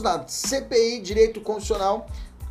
[0.00, 2.06] Vamos lá, CPI, Direito Constitucional,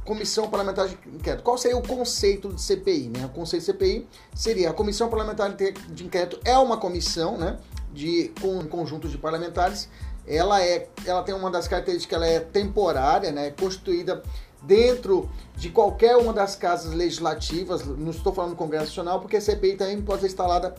[0.06, 1.44] Comissão Parlamentar de Inquérito.
[1.44, 3.10] Qual seria o conceito de CPI?
[3.10, 3.26] Né?
[3.26, 7.58] O conceito de CPI seria a Comissão Parlamentar de Inquérito é uma comissão, né,
[7.94, 9.90] de com um conjunto de parlamentares.
[10.28, 14.22] Ela é, ela tem uma das características que ela é temporária, né, constituída
[14.62, 17.86] dentro de qualquer uma das casas legislativas.
[17.86, 20.76] Não estou falando do Congresso Nacional, porque a CPI também pode ser instalada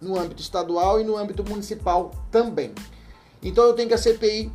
[0.00, 2.72] no âmbito estadual e no âmbito municipal também.
[3.42, 4.50] Então eu tenho que a CPI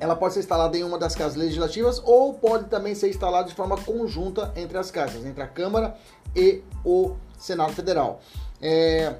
[0.00, 3.54] ela pode ser instalada em uma das casas legislativas ou pode também ser instalada de
[3.54, 5.96] forma conjunta entre as casas, entre a Câmara
[6.34, 8.20] e o Senado Federal.
[8.60, 9.14] É,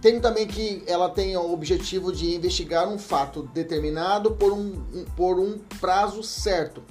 [0.00, 5.04] tem também que ela tem o objetivo de investigar um fato determinado por um, um
[5.16, 6.82] por um prazo certo.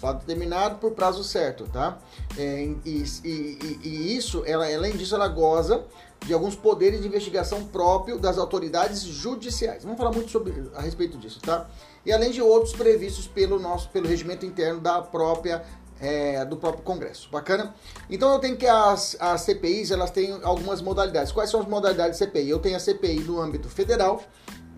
[0.00, 1.98] Fato determinado por prazo certo, tá?
[2.38, 5.84] É, e, e, e, isso, ela, além disso, ela goza
[6.24, 9.84] de alguns poderes de investigação próprio das autoridades judiciais.
[9.84, 11.68] Vamos falar muito sobre a respeito disso, tá?
[12.04, 15.62] e além de outros previstos pelo nosso pelo regimento interno da própria
[16.00, 17.28] é, do próprio Congresso.
[17.30, 17.74] Bacana?
[18.08, 21.30] Então eu tenho que as, as CPIs elas têm algumas modalidades.
[21.30, 22.48] Quais são as modalidades de CPI?
[22.48, 24.22] Eu tenho a CPI no âmbito federal,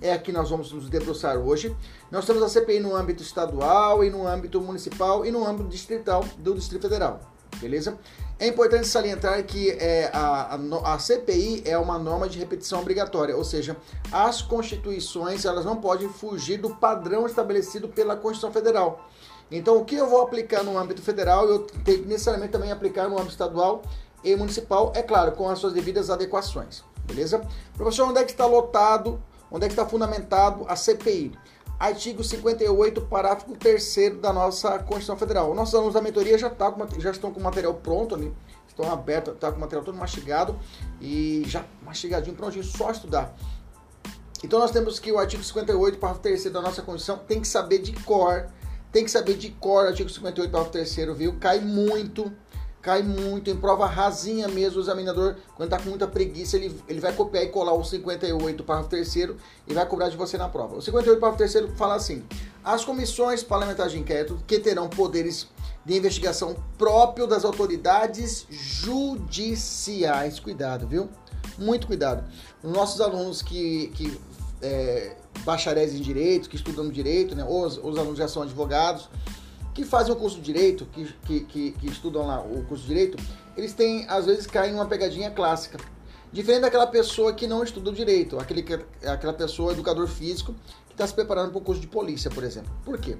[0.02, 1.74] é aqui nós vamos nos debruçar hoje.
[2.10, 6.24] Nós temos a CPI no âmbito estadual e no âmbito municipal e no âmbito distrital
[6.38, 7.20] do Distrito Federal.
[7.58, 7.96] Beleza?
[8.38, 13.36] É importante salientar que é, a, a, a, CPI é uma norma de repetição obrigatória,
[13.36, 13.76] ou seja,
[14.10, 19.08] as constituições elas não podem fugir do padrão estabelecido pela Constituição Federal.
[19.48, 23.08] Então, o que eu vou aplicar no âmbito federal, eu tenho que necessariamente também aplicar
[23.08, 23.82] no âmbito estadual
[24.24, 26.82] e municipal, é claro, com as suas devidas adequações.
[27.04, 27.46] Beleza?
[27.76, 31.32] Professor, onde é que está lotado, onde é que está fundamentado a CPI?
[31.82, 35.52] artigo 58, parágrafo 3 da nossa Constituição Federal.
[35.52, 38.32] Nossos alunos da mentoria já, tá com, já estão com o material pronto ali,
[38.68, 40.56] estão abertos, está com o material todo mastigado
[41.00, 43.34] e já mastigadinho, prontinho, só estudar.
[44.44, 47.78] Então nós temos que o artigo 58, parágrafo 3 da nossa Constituição, tem que saber
[47.78, 48.46] de cor,
[48.92, 51.36] tem que saber de cor artigo 58, parágrafo 3 viu?
[51.40, 52.32] Cai muito
[52.82, 57.00] cai muito, em prova rasinha mesmo, o examinador, quando tá com muita preguiça, ele, ele
[57.00, 59.36] vai copiar e colar o 58, parágrafo terceiro
[59.68, 60.76] e vai cobrar de você na prova.
[60.76, 62.24] O 58, parágrafo terceiro fala assim,
[62.64, 65.46] as comissões parlamentares de inquérito, que terão poderes
[65.84, 71.08] de investigação próprio das autoridades judiciais, cuidado, viu?
[71.56, 72.24] Muito cuidado.
[72.62, 74.20] Os nossos alunos que, que
[74.60, 79.08] é, bacharéis em direito, que estudam direito, né, os, os alunos já são advogados,
[79.74, 82.88] que fazem o curso de direito, que, que, que, que, estudam lá o curso de
[82.88, 83.18] direito,
[83.56, 85.78] eles têm, às vezes, caem numa pegadinha clássica.
[86.32, 88.64] Diferente daquela pessoa que não estuda o direito, aquele,
[89.06, 90.54] aquela pessoa, educador físico,
[90.86, 92.70] que está se preparando para o curso de polícia, por exemplo.
[92.84, 93.16] Por quê?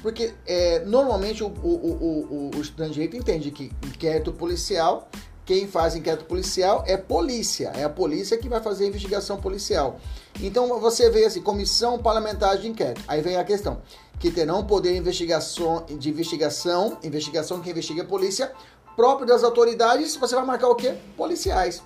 [0.00, 5.08] Porque é, normalmente o, o, o, o, estudante de direito entende que inquérito policial,
[5.44, 9.98] quem faz inquérito policial é polícia, é a polícia que vai fazer a investigação policial.
[10.40, 13.02] Então você vê assim, comissão parlamentar de inquérito.
[13.08, 13.82] Aí vem a questão:
[14.18, 18.52] que terão poder de investigação, investigação, investigação que investiga a polícia,
[18.96, 20.94] próprio das autoridades, você vai marcar o quê?
[21.16, 21.82] Policiais.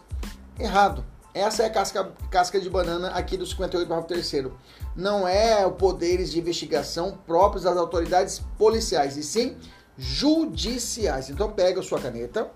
[0.58, 1.04] Errado.
[1.32, 4.56] Essa é a casca, casca de banana aqui do 58 para terceiro.
[4.94, 9.54] Não é o poderes de investigação próprios das autoridades policiais, e sim
[9.98, 11.28] judiciais.
[11.28, 12.50] Então pega a sua caneta,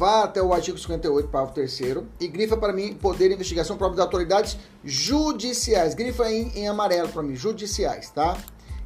[0.00, 1.80] vá até o artigo 58, parágrafo 3
[2.18, 5.94] e grifa para mim poder de investigação própria das autoridades judiciais.
[5.94, 8.34] Grifa em, em amarelo para mim, judiciais, tá?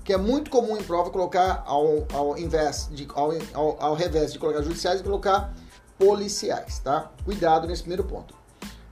[0.03, 4.33] Que é muito comum em prova colocar ao, ao invés de ao, ao, ao revés
[4.33, 5.55] de colocar judiciais e colocar
[5.97, 7.13] policiais, tá?
[7.25, 8.35] Cuidado nesse primeiro ponto.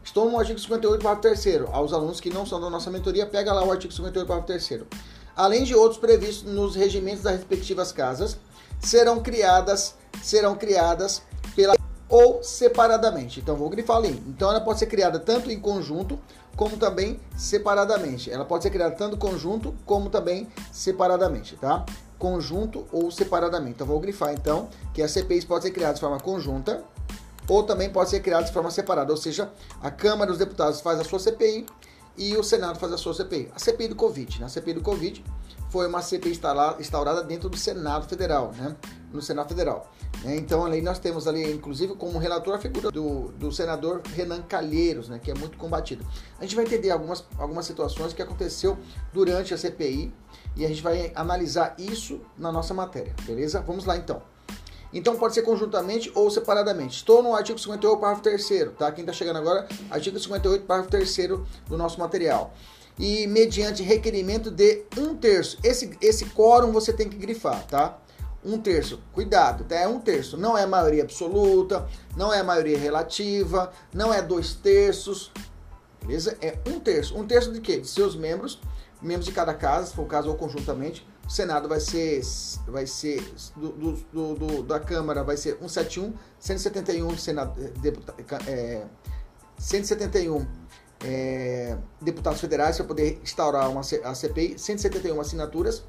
[0.04, 3.52] Estou no artigo 58, parágrafo 3 Aos alunos que não são da nossa mentoria, pega
[3.52, 4.84] lá o artigo 58, parágrafo 3
[5.34, 8.36] Além de outros previstos nos regimentos das respectivas casas,
[8.80, 11.22] serão criadas serão criadas
[12.12, 13.40] ou separadamente.
[13.40, 14.22] Então vou grifar ali.
[14.28, 16.18] Então ela pode ser criada tanto em conjunto
[16.54, 18.30] como também separadamente.
[18.30, 21.86] Ela pode ser criada tanto conjunto como também separadamente, tá?
[22.18, 23.76] Conjunto ou separadamente.
[23.76, 26.84] Então vou grifar então que as CPIs podem ser criadas de forma conjunta
[27.48, 29.50] ou também pode ser criadas de forma separada, ou seja,
[29.80, 31.66] a Câmara dos Deputados faz a sua CPI
[32.16, 33.50] e o Senado faz a sua CPI.
[33.54, 34.46] A CPI do Covid, né?
[34.46, 35.24] A CPI do Covid
[35.72, 36.38] foi uma CPI
[36.78, 38.76] instaurada dentro do Senado Federal, né?
[39.10, 39.90] No Senado Federal.
[40.22, 40.36] Né?
[40.36, 45.08] Então ali nós temos ali, inclusive, como relator a figura do, do senador Renan Calheiros,
[45.08, 45.18] né?
[45.18, 46.06] Que é muito combatido.
[46.38, 48.76] A gente vai entender algumas, algumas situações que aconteceu
[49.14, 50.12] durante a CPI
[50.54, 53.62] e a gente vai analisar isso na nossa matéria, beleza?
[53.62, 54.20] Vamos lá então.
[54.92, 56.96] Então pode ser conjuntamente ou separadamente.
[56.96, 58.92] Estou no artigo 58, parágrafo 3 tá?
[58.92, 61.16] Quem está chegando agora, artigo 58, parágrafo 3
[61.66, 62.52] do nosso material.
[62.98, 65.58] E mediante requerimento de um terço.
[65.62, 67.98] Esse, esse quórum você tem que grifar, tá?
[68.44, 69.00] Um terço.
[69.12, 69.76] Cuidado, tá?
[69.76, 70.36] É um terço.
[70.36, 75.32] Não é maioria absoluta, não é maioria relativa, não é dois terços.
[76.04, 76.36] Beleza?
[76.40, 77.16] É um terço.
[77.16, 77.78] Um terço de quê?
[77.78, 78.60] De seus membros,
[79.00, 82.20] membros de cada casa, se for o caso, ou conjuntamente, o Senado vai ser,
[82.66, 83.22] vai ser
[83.56, 83.70] do,
[84.12, 88.14] do, do, da Câmara vai ser 171, 171 senado, deputa,
[88.48, 88.84] é,
[89.58, 90.44] 171
[91.04, 95.82] é, deputados federais para poder instaurar uma, a CPI, 171 assinaturas.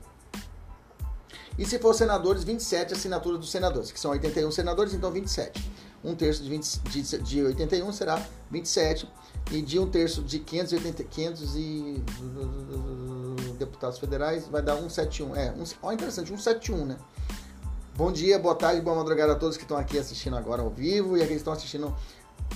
[1.58, 5.72] E se for senadores, 27 assinaturas dos senadores, que são 81 senadores, então 27.
[6.04, 9.08] Um terço de, 20, de, de 81 será 27,
[9.52, 12.04] e de um terço de 580, 500 e
[13.58, 15.36] deputados federais, vai dar 171.
[15.36, 16.98] É, um, ó, interessante, 171, né?
[17.96, 21.16] Bom dia, boa tarde, boa madrugada a todos que estão aqui assistindo agora ao vivo
[21.16, 21.96] e aqueles que estão assistindo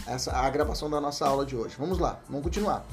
[0.05, 1.75] essa, a gravação da nossa aula de hoje.
[1.77, 2.85] Vamos lá, vamos continuar.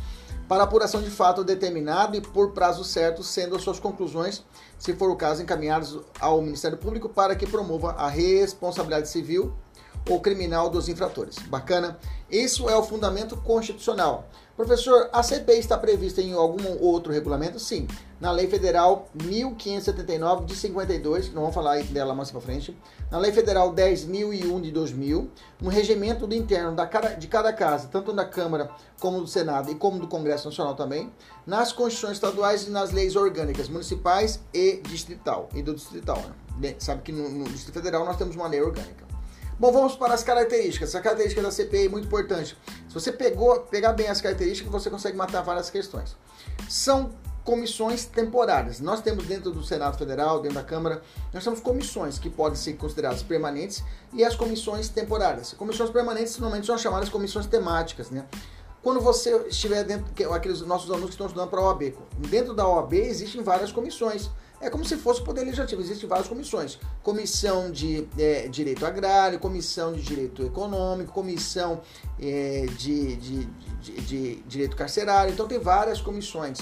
[0.48, 4.44] Para apuração de fato determinado e por prazo certo, sendo as suas conclusões,
[4.78, 9.54] se for o caso, encaminhadas ao Ministério Público para que promova a responsabilidade civil
[10.08, 11.38] ou criminal dos infratores.
[11.46, 11.98] Bacana?
[12.30, 14.28] Isso é o fundamento constitucional.
[14.56, 17.58] Professor, a CPI está prevista em algum outro regulamento?
[17.58, 17.88] Sim.
[18.20, 22.76] Na Lei Federal 1579 de 52, não vamos falar dela mais para frente.
[23.14, 25.30] Na Lei Federal 10.001 de 2000,
[25.60, 28.68] no regimento do interno da, de cada casa, tanto da Câmara
[28.98, 31.12] como do Senado e como do Congresso Nacional também,
[31.46, 36.20] nas constituições estaduais e nas leis orgânicas municipais e distrital e do distrital.
[36.58, 36.74] Né?
[36.80, 39.04] Sabe que no, no Distrito Federal nós temos uma lei orgânica.
[39.60, 40.92] Bom, vamos para as características.
[40.96, 42.58] A característica da CPI é muito importante.
[42.88, 46.16] Se você pegou, pegar bem as características, você consegue matar várias questões.
[46.68, 47.12] São
[47.44, 48.80] comissões temporárias.
[48.80, 51.02] Nós temos dentro do Senado Federal, dentro da Câmara,
[51.32, 55.52] nós temos comissões que podem ser consideradas permanentes e as comissões temporárias.
[55.52, 58.24] Comissões permanentes normalmente são chamadas comissões temáticas, né?
[58.82, 61.94] Quando você estiver dentro, aqueles nossos alunos que estão estudando para a OAB,
[62.28, 64.30] dentro da OAB existem várias comissões.
[64.60, 66.78] É como se fosse o Poder Legislativo, existem várias comissões.
[67.02, 71.80] Comissão de é, Direito Agrário, Comissão de Direito Econômico, Comissão
[72.20, 73.44] é, de, de,
[73.80, 76.58] de, de Direito Carcerário, então tem várias comissões.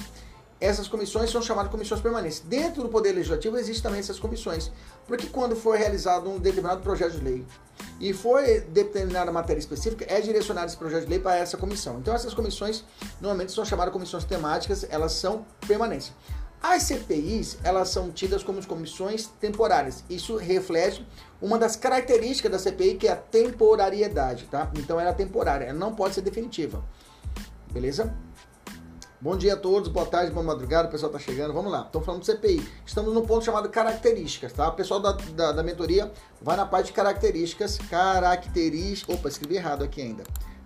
[0.63, 2.39] Essas comissões são chamadas comissões permanentes.
[2.39, 4.71] Dentro do Poder Legislativo existem também essas comissões,
[5.09, 7.45] porque quando for realizado um determinado projeto de lei
[7.99, 11.99] e for determinada matéria específica, é direcionado esse projeto de lei para essa comissão.
[11.99, 12.85] Então essas comissões
[13.21, 16.13] normalmente são chamadas comissões temáticas, elas são permanentes.
[16.63, 20.05] As CPIs, elas são tidas como comissões temporárias.
[20.09, 21.05] Isso reflete
[21.41, 24.71] uma das características da CPI, que é a temporariedade, tá?
[24.79, 26.85] Então ela é temporária, ela não pode ser definitiva.
[27.73, 28.15] Beleza?
[29.23, 31.83] Bom dia a todos, boa tarde, boa madrugada, o pessoal tá chegando, vamos lá.
[31.83, 32.69] Estamos falando de CPI.
[32.85, 34.69] Estamos no ponto chamado características, tá?
[34.69, 39.15] O pessoal da, da, da mentoria vai na parte de características, características...
[39.15, 40.25] Opa, escrevi errado aqui ainda.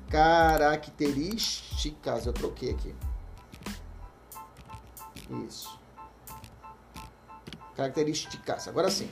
[0.09, 2.95] Características, eu troquei aqui.
[5.47, 5.79] Isso.
[7.77, 8.69] Características.
[8.69, 9.11] Agora sim.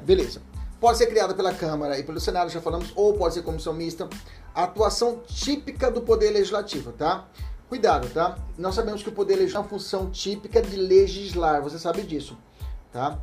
[0.00, 0.42] Beleza.
[0.80, 4.08] Pode ser criada pela Câmara e pelo Senado, já falamos, ou pode ser comissão mista.
[4.52, 7.28] Atuação típica do Poder Legislativo, tá?
[7.68, 8.38] Cuidado, tá?
[8.56, 12.36] Nós sabemos que o Poder Legislativo é uma função típica de legislar, você sabe disso,
[12.90, 13.18] tá?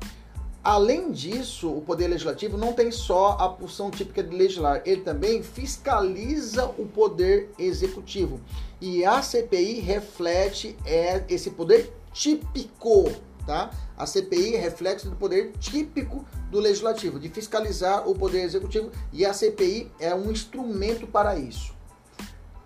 [0.64, 5.42] Além disso, o Poder Legislativo não tem só a função típica de legislar, ele também
[5.42, 8.40] fiscaliza o Poder Executivo.
[8.80, 13.12] E a CPI reflete é, esse poder típico
[13.46, 13.70] tá?
[13.96, 19.26] A CPI é reflexo do poder típico do legislativo, de fiscalizar o poder executivo, e
[19.26, 21.75] a CPI é um instrumento para isso.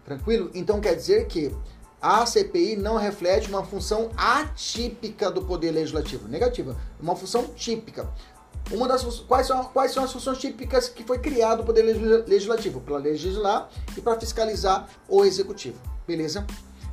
[0.09, 0.49] Tranquilo?
[0.55, 1.55] Então quer dizer que
[2.01, 8.09] a CPI não reflete uma função atípica do poder legislativo, negativa, uma função típica.
[8.71, 11.83] Uma das quais são, quais são as funções típicas que foi criado o poder
[12.27, 12.81] legislativo?
[12.81, 15.79] Para legislar e para fiscalizar o executivo.
[16.07, 16.43] Beleza?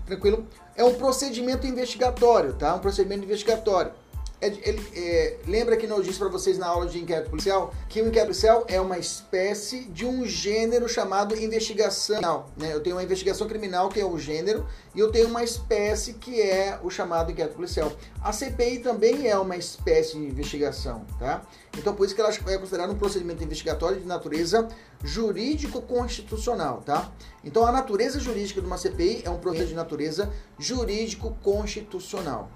[0.05, 0.47] Tranquilo?
[0.75, 2.75] É um procedimento investigatório, tá?
[2.75, 3.93] Um procedimento investigatório.
[4.39, 8.03] É, ele, é, lembra que eu disse para vocês na aula de inquérito policial que
[8.03, 12.45] o inquérito policial é uma espécie de um gênero chamado investigação.
[12.57, 12.75] Né?
[12.75, 16.41] Eu tenho uma investigação criminal, que é o gênero, e eu tenho uma espécie que
[16.41, 17.91] é o chamado inquérito policial.
[18.23, 21.43] A CPI também é uma espécie de investigação, tá?
[21.79, 24.69] Então, por isso que ela é considerada um procedimento investigatório de natureza
[25.03, 27.11] jurídico-constitucional, tá?
[27.45, 32.51] Então, a natureza jurídica de uma CPI é um processo de natureza jurídico-constitucional,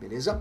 [0.00, 0.40] beleza?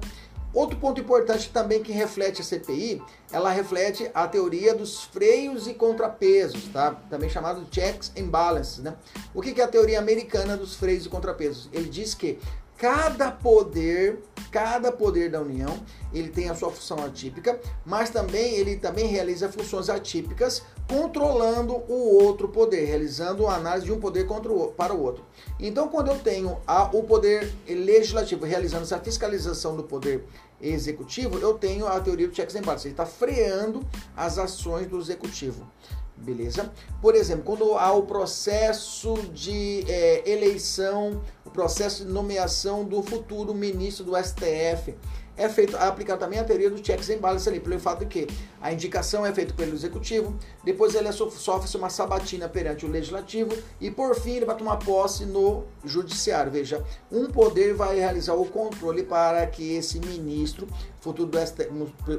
[0.53, 5.73] Outro ponto importante também que reflete a CPI, ela reflete a teoria dos freios e
[5.73, 6.91] contrapesos, tá?
[7.09, 8.95] Também chamado checks and balances, né?
[9.33, 11.69] O que é a teoria americana dos freios e contrapesos?
[11.71, 12.37] Ele diz que
[12.81, 15.71] cada poder, cada poder da União,
[16.11, 22.23] ele tem a sua função atípica, mas também ele também realiza funções atípicas controlando o
[22.23, 25.23] outro poder, realizando a análise de um poder contra o, para o outro.
[25.59, 30.25] Então, quando eu tenho a, o poder legislativo realizando essa fiscalização do poder
[30.59, 32.85] executivo, eu tenho a teoria do checks and balances.
[32.85, 35.69] Ele está freando as ações do executivo.
[36.17, 36.71] Beleza?
[37.01, 41.21] Por exemplo, quando há o processo de é, eleição,
[41.53, 44.95] processo de nomeação do futuro ministro do STF,
[45.37, 48.27] é feito aplicar também a teoria do checks and balances ali, pelo fato de que
[48.61, 53.89] a indicação é feita pelo executivo, depois ele sofre uma sabatina perante o legislativo e
[53.89, 56.51] por fim ele vai tomar posse no judiciário.
[56.51, 60.67] Veja, um poder vai realizar o controle para que esse ministro,
[60.99, 61.69] futuro, STF,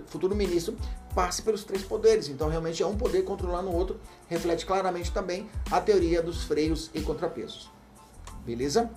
[0.06, 0.76] futuro ministro,
[1.14, 2.28] passe pelos três poderes.
[2.28, 6.90] Então, realmente é um poder controlando o outro, reflete claramente também a teoria dos freios
[6.94, 7.70] e contrapesos.
[8.44, 8.90] Beleza?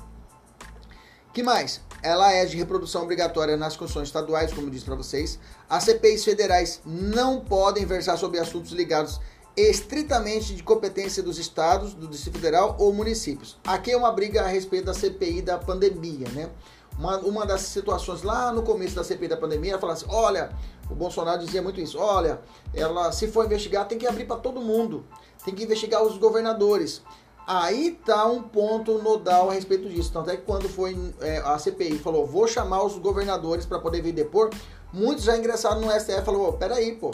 [1.36, 1.82] Que mais?
[2.01, 5.38] Ela é de reprodução obrigatória nas constituições estaduais, como disse para vocês.
[5.70, 9.20] As CPIs federais não podem versar sobre assuntos ligados
[9.58, 13.58] estritamente de competência dos estados, do Distrito Federal ou municípios.
[13.68, 16.50] Aqui é uma briga a respeito da CPI da pandemia, né?
[16.98, 20.51] Uma, uma das situações lá no começo da CPI da pandemia, ela falava assim: olha,
[20.89, 22.39] o Bolsonaro dizia muito isso, olha,
[22.74, 25.06] ela se for investigar tem que abrir para todo mundo,
[25.44, 27.01] tem que investigar os governadores.
[27.48, 30.12] Aí tá um ponto nodal a respeito disso.
[30.12, 34.02] Tanto é que quando foi é, a CPI falou, vou chamar os governadores para poder
[34.02, 34.50] vir depor,
[34.92, 37.12] muitos já ingressaram no STF e oh, peraí, pô,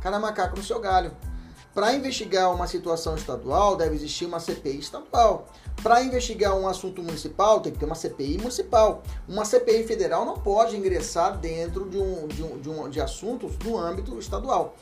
[0.00, 1.10] cara macaco no seu galho.
[1.74, 5.46] Para investigar uma situação estadual, deve existir uma CPI estadual.
[5.82, 9.02] Para investigar um assunto municipal, tem que ter uma CPI municipal.
[9.28, 13.54] Uma CPI federal não pode ingressar dentro de, um, de, um, de, um, de assuntos
[13.56, 14.74] do âmbito estadual.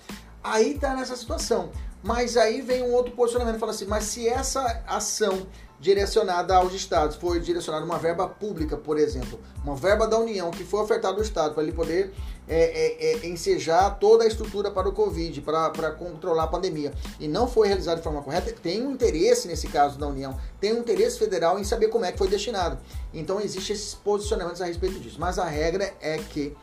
[0.46, 1.70] Aí está nessa situação.
[2.02, 5.46] Mas aí vem um outro posicionamento, fala assim, mas se essa ação
[5.80, 10.64] direcionada aos estados for direcionada uma verba pública, por exemplo, uma verba da União que
[10.64, 12.14] foi ofertada ao Estado para ele poder
[12.48, 17.26] é, é, é, ensejar toda a estrutura para o Covid, para controlar a pandemia, e
[17.26, 20.78] não foi realizado de forma correta, tem um interesse nesse caso da União, tem um
[20.78, 22.78] interesse federal em saber como é que foi destinado.
[23.12, 25.16] Então existe esses posicionamentos a respeito disso.
[25.18, 26.56] Mas a regra é que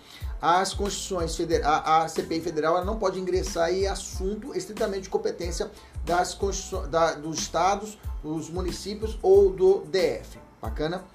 [0.43, 5.71] as constituições federais, a, CPI federal não pode ingressar em assunto estritamente de competência
[6.03, 6.38] das
[6.89, 10.38] da, dos estados, dos municípios ou do DF.
[10.62, 11.05] Bacana?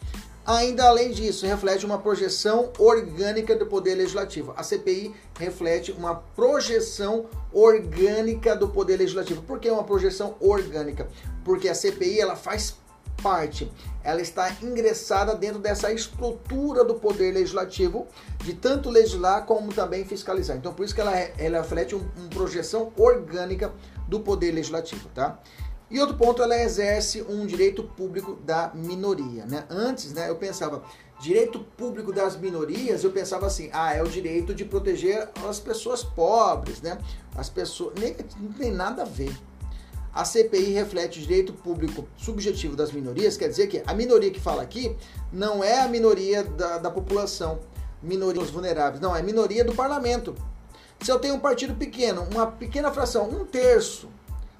[0.46, 4.54] Ainda além disso, reflete uma projeção orgânica do poder legislativo.
[4.56, 9.42] A CPI reflete uma projeção orgânica do poder legislativo.
[9.42, 11.06] Por que uma projeção orgânica?
[11.44, 12.78] Porque a CPI ela faz
[13.22, 13.70] parte,
[14.02, 18.06] ela está ingressada dentro dessa estrutura do poder legislativo,
[18.44, 20.56] de tanto legislar como também fiscalizar.
[20.56, 23.72] Então, por isso que ela, ela reflete uma um projeção orgânica
[24.08, 25.38] do poder legislativo, tá?
[25.90, 29.64] E outro ponto, ela exerce um direito público da minoria, né?
[29.70, 30.82] Antes, né, eu pensava,
[31.18, 36.04] direito público das minorias, eu pensava assim, ah, é o direito de proteger as pessoas
[36.04, 36.98] pobres, né?
[37.34, 39.34] As pessoas, nem, não tem nada a ver.
[40.18, 44.40] A CPI reflete o direito público subjetivo das minorias, quer dizer que a minoria que
[44.40, 44.96] fala aqui
[45.32, 47.60] não é a minoria da, da população,
[48.02, 50.34] minorias vulneráveis, não, é a minoria do parlamento.
[51.00, 54.08] Se eu tenho um partido pequeno, uma pequena fração, um terço,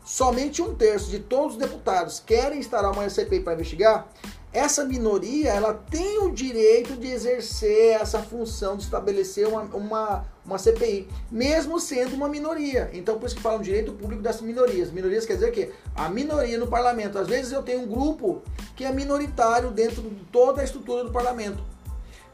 [0.05, 4.07] somente um terço de todos os deputados querem instalar uma CPI para investigar,
[4.53, 10.57] essa minoria ela tem o direito de exercer essa função de estabelecer uma, uma, uma
[10.57, 12.91] CPI, mesmo sendo uma minoria.
[12.95, 14.91] Então, por isso que falam direito público das minorias.
[14.91, 18.43] Minorias quer dizer que a minoria no parlamento, às vezes eu tenho um grupo
[18.75, 21.63] que é minoritário dentro de toda a estrutura do parlamento.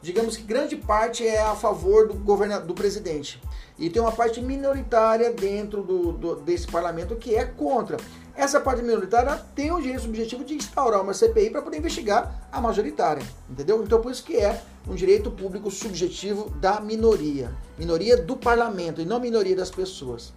[0.00, 3.42] Digamos que grande parte é a favor do, governador, do presidente.
[3.76, 7.96] E tem uma parte minoritária dentro do, do, desse parlamento que é contra.
[8.36, 12.60] Essa parte minoritária tem o direito subjetivo de instaurar uma CPI para poder investigar a
[12.60, 13.82] majoritária, entendeu?
[13.82, 19.04] Então por isso que é um direito público subjetivo da minoria, minoria do parlamento e
[19.04, 20.32] não minoria das pessoas.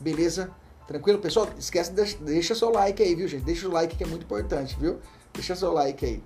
[0.00, 0.50] Beleza?
[0.86, 1.48] Tranquilo, pessoal?
[1.58, 3.44] Esquece, deixa, seu like aí, viu, gente?
[3.44, 4.98] Deixa o like que é muito importante, viu?
[5.32, 6.22] Deixa seu like aí.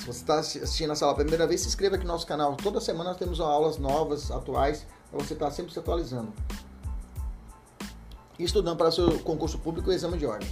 [0.00, 2.56] Se você está assistindo essa aula pela primeira vez, se inscreva aqui no nosso canal.
[2.56, 6.32] Toda semana nós temos aulas novas, atuais, para você estar tá sempre se atualizando.
[8.38, 10.48] Estudando para seu concurso público e exame de ordem.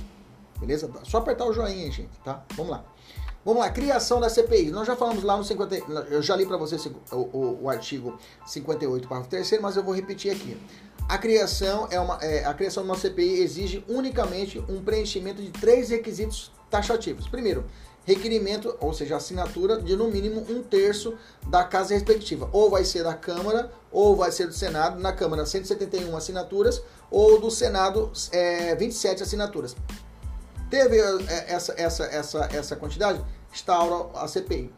[0.59, 0.91] Beleza?
[1.05, 2.45] Só apertar o joinha, gente, tá?
[2.57, 2.85] Vamos lá.
[3.45, 4.71] Vamos lá, criação da CPI.
[4.71, 5.77] Nós já falamos lá no 50.
[6.11, 6.77] Eu já li para você
[7.13, 10.57] o, o, o, artigo 58, parágrafo 3, mas eu vou repetir aqui.
[11.07, 15.51] A criação, é uma, é, a criação de uma CPI exige unicamente um preenchimento de
[15.51, 17.29] três requisitos taxativos.
[17.29, 17.67] Primeiro,
[18.05, 21.15] requerimento, ou seja, assinatura de no mínimo um terço
[21.47, 22.49] da casa respectiva.
[22.51, 24.99] Ou vai ser da Câmara, ou vai ser do Senado.
[24.99, 29.77] Na Câmara, 171 assinaturas, ou do Senado, é, 27 assinaturas.
[30.71, 33.25] Teve é, essa, essa, essa, essa quantidade?
[33.53, 34.73] Instaura a CPI.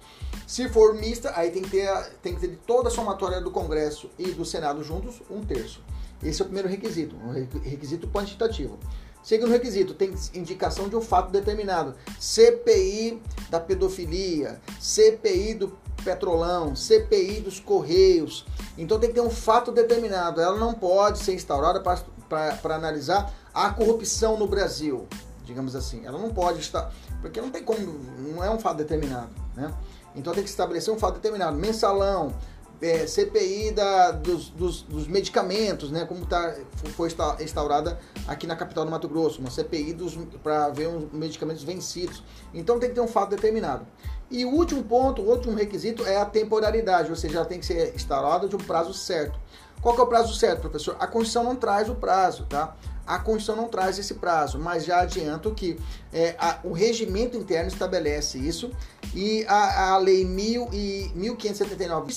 [0.47, 1.89] Se for mista, aí tem que ter,
[2.23, 5.83] tem que ter toda a somatória do Congresso e do Senado juntos, um terço.
[6.23, 8.79] Esse é o primeiro requisito, um requisito quantitativo.
[9.23, 11.97] Segundo requisito, tem indicação de um fato determinado.
[12.21, 18.47] CPI da pedofilia, CPI do petrolão, CPI dos correios.
[18.79, 20.41] Então tem que ter um fato determinado.
[20.41, 21.81] Ela não pode ser instaurada
[22.29, 25.07] para analisar a corrupção no Brasil
[25.47, 26.05] digamos assim.
[26.05, 26.93] Ela não pode estar.
[27.23, 27.79] Porque não tem como.
[28.19, 29.31] Não é um fato determinado.
[29.55, 29.73] Né?
[30.15, 31.57] Então tem que estabelecer um fato determinado.
[31.57, 32.35] Mensalão,
[32.83, 36.05] é, CPI da, dos, dos, dos, medicamentos, né?
[36.05, 36.55] Como tá,
[36.95, 37.09] foi
[37.41, 39.97] instaurada aqui na capital do Mato Grosso, uma CPI
[40.43, 42.23] para ver os medicamentos vencidos.
[42.53, 43.87] Então tem que ter um fato determinado.
[44.31, 47.67] E o último ponto, o último requisito é a temporalidade, ou seja, ela tem que
[47.67, 49.39] ser instaurada de um prazo certo.
[49.81, 50.97] Qual que é o prazo certo, professor?
[50.99, 52.75] A Constituição não traz o prazo, tá?
[53.07, 55.79] A Constituição não traz esse prazo, mas já adianto que
[56.13, 58.73] é, a, o regimento interno estabelece isso
[59.15, 62.13] e a, a Lei 1000 e 1579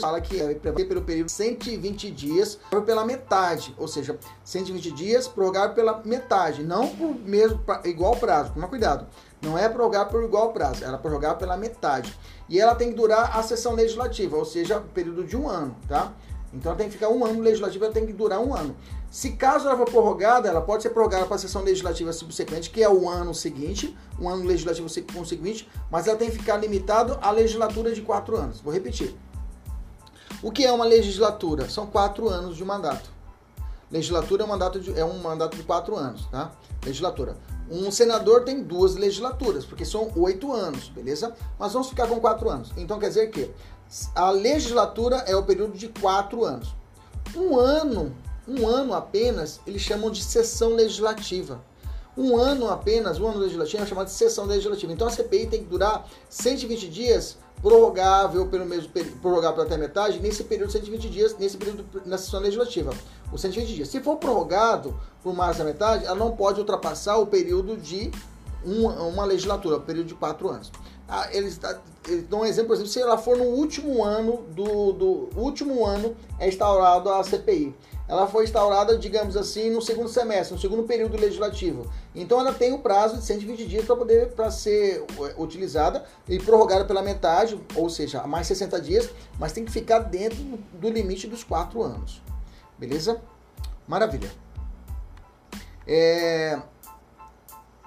[0.00, 5.74] fala que é pelo período de 120 dias pela metade, ou seja, 120 dias prorrogar
[5.74, 8.52] pela metade, não por mesmo igual prazo.
[8.52, 9.06] Toma cuidado,
[9.40, 12.18] não é prorrogar por igual prazo, ela é prorrogar pela metade.
[12.48, 16.12] E ela tem que durar a sessão legislativa, ou seja, período de um ano, tá?
[16.52, 18.76] Então ela tem que ficar um ano legislativo, ela tem que durar um ano.
[19.10, 22.82] Se caso ela for prorrogada, ela pode ser prorrogada para a sessão legislativa subsequente, que
[22.82, 27.30] é o ano seguinte, um ano legislativo seguinte, mas ela tem que ficar limitado à
[27.30, 28.60] legislatura de quatro anos.
[28.60, 29.14] Vou repetir.
[30.42, 31.68] O que é uma legislatura?
[31.68, 33.10] São quatro anos de mandato.
[33.90, 36.50] Legislatura é um mandato de, é um mandato de quatro anos, tá?
[36.84, 37.36] Legislatura.
[37.70, 41.34] Um senador tem duas legislaturas, porque são oito anos, beleza?
[41.58, 42.72] Mas vamos ficar com quatro anos.
[42.76, 43.50] Então quer dizer que
[44.14, 46.74] a legislatura é o período de quatro anos.
[47.36, 48.14] Um ano,
[48.48, 51.60] um ano apenas, eles chamam de sessão legislativa.
[52.16, 54.92] Um ano apenas, um ano legislativo é chamado de sessão legislativa.
[54.92, 60.44] Então a CPI tem que durar 120 dias, prorrogável pelo mesmo prorrogável até metade, nesse
[60.44, 62.92] período de 120 dias, nesse período na sessão legislativa.
[63.30, 63.88] Os 120 dias.
[63.88, 68.10] Se for prorrogado por mais da metade, ela não pode ultrapassar o período de
[68.64, 70.70] uma, uma legislatura, o período de quatro anos.
[71.14, 71.60] Ah, eles,
[72.08, 75.84] eles dão um exemplo, por exemplo, se ela for no último ano do, do último
[75.84, 77.76] ano é instaurado a CPI.
[78.08, 81.84] Ela foi instaurada, digamos assim, no segundo semestre, no segundo período legislativo.
[82.14, 85.04] Então ela tem o prazo de 120 dias para poder para ser
[85.36, 90.42] utilizada e prorrogada pela metade, ou seja, mais 60 dias, mas tem que ficar dentro
[90.72, 92.22] do limite dos quatro anos.
[92.78, 93.20] Beleza?
[93.86, 94.32] Maravilha.
[95.86, 96.58] É,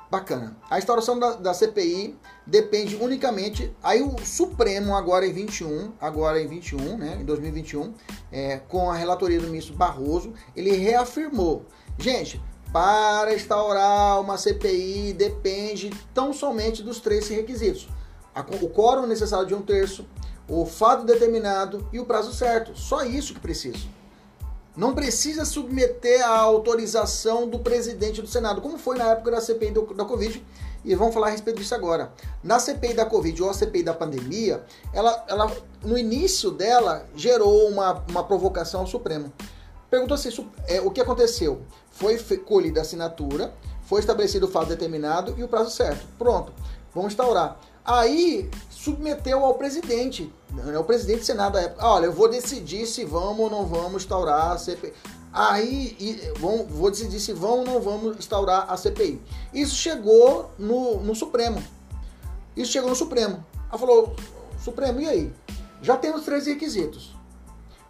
[0.09, 0.55] Bacana.
[0.69, 3.75] A instauração da, da, CPI depende unicamente.
[3.81, 7.93] Aí o Supremo, agora em 21, agora em 21, né, em 2021,
[8.31, 11.65] é, com a relatoria do ministro Barroso, ele reafirmou:
[11.97, 17.88] gente, para instaurar uma CPI depende tão somente dos três requisitos:
[18.34, 20.05] a, o quórum necessário de um terço,
[20.47, 22.77] o fato determinado e o prazo certo.
[22.77, 23.95] Só isso que precisa
[24.75, 29.71] não precisa submeter a autorização do presidente do Senado, como foi na época da CPI
[29.71, 30.45] do, da Covid,
[30.86, 32.12] e vamos falar a respeito disso agora.
[32.43, 35.52] Na CPI da Covid ou a CPI da pandemia, ela, ela
[35.84, 39.34] no início dela gerou uma, uma provocação ao Supremo.
[39.89, 40.30] Perguntou se
[40.67, 41.62] é, o que aconteceu.
[41.91, 43.54] Foi colhida a assinatura,
[43.86, 46.06] foi estabelecido o fato determinado e o prazo certo.
[46.17, 46.54] Pronto,
[46.93, 47.60] vamos instaurar.
[47.84, 51.86] Aí submeteu ao presidente, né, o presidente do Senado da época.
[51.86, 54.91] Olha, eu vou decidir se vamos ou não vamos instaurar a CPI.
[55.36, 59.21] Aí e, vão, vou decidir se vão ou não vamos instaurar a CPI.
[59.54, 61.62] Isso chegou no, no Supremo.
[62.56, 63.45] Isso chegou no Supremo.
[63.69, 64.15] Ela falou,
[64.63, 65.34] Supremo, e aí?
[65.82, 67.13] Já tem os três requisitos.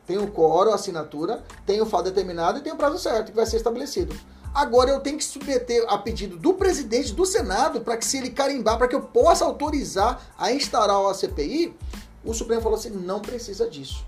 [0.08, 3.36] Tem o quórum, a assinatura, tem o fato determinado e tem o prazo certo que
[3.36, 4.16] vai ser estabelecido.
[4.52, 8.32] Agora eu tenho que submeter a pedido do presidente do Senado para que se ele
[8.32, 11.76] carimbar, para que eu possa autorizar a instaurar a CPI,
[12.24, 14.04] o Supremo falou assim: não precisa disso.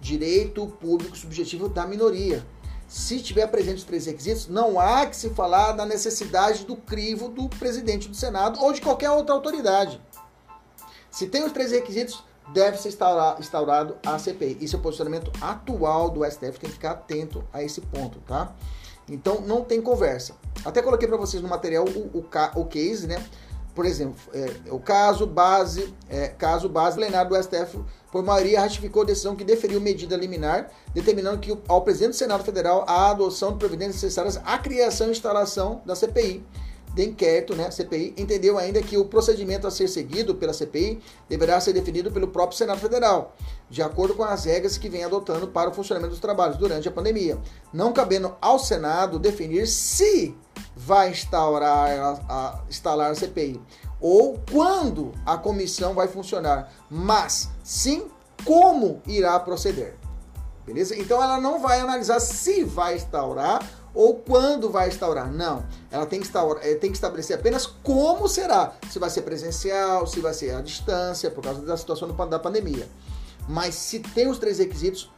[0.00, 2.44] Direito público subjetivo da minoria.
[2.88, 7.28] Se tiver presente os três requisitos, não há que se falar da necessidade do crivo
[7.28, 10.00] do presidente do Senado ou de qualquer outra autoridade.
[11.10, 14.58] Se tem os três requisitos, deve ser instaurado a CPI.
[14.60, 18.54] Isso é o posicionamento atual do STF, tem que ficar atento a esse ponto, tá?
[19.08, 20.34] Então não tem conversa.
[20.64, 23.24] Até coloquei para vocês no material o, o, o case, né?
[23.74, 27.78] Por exemplo, é, o caso base, é, caso base plenário do STF,
[28.10, 32.44] por maioria, ratificou a decisão que deferiu medida liminar, determinando que ao presidente do Senado
[32.44, 36.44] Federal a adoção de providências necessárias à criação e instalação da CPI
[36.94, 41.60] de inquérito, né, CPI, entendeu ainda que o procedimento a ser seguido pela CPI deverá
[41.60, 43.36] ser definido pelo próprio Senado Federal,
[43.68, 46.92] de acordo com as regras que vem adotando para o funcionamento dos trabalhos durante a
[46.92, 47.38] pandemia,
[47.72, 50.34] não cabendo ao Senado definir se
[50.74, 53.60] vai instaurar a, a, instalar a CPI
[54.00, 58.06] ou quando a comissão vai funcionar, mas sim
[58.44, 59.96] como irá proceder.
[60.64, 60.96] Beleza?
[60.96, 63.60] Então ela não vai analisar se vai instaurar
[63.94, 65.30] ou quando vai instaurar.
[65.30, 65.64] Não.
[65.90, 68.74] Ela tem que, instaurar, eh, tem que estabelecer apenas como será.
[68.90, 72.88] Se vai ser presencial, se vai ser à distância, por causa da situação da pandemia.
[73.48, 75.10] Mas se tem os três requisitos,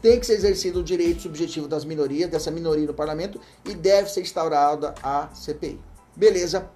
[0.00, 4.08] tem que ser exercido o direito subjetivo das minorias, dessa minoria no parlamento, e deve
[4.08, 5.80] ser instaurada a CPI.
[6.16, 6.70] Beleza?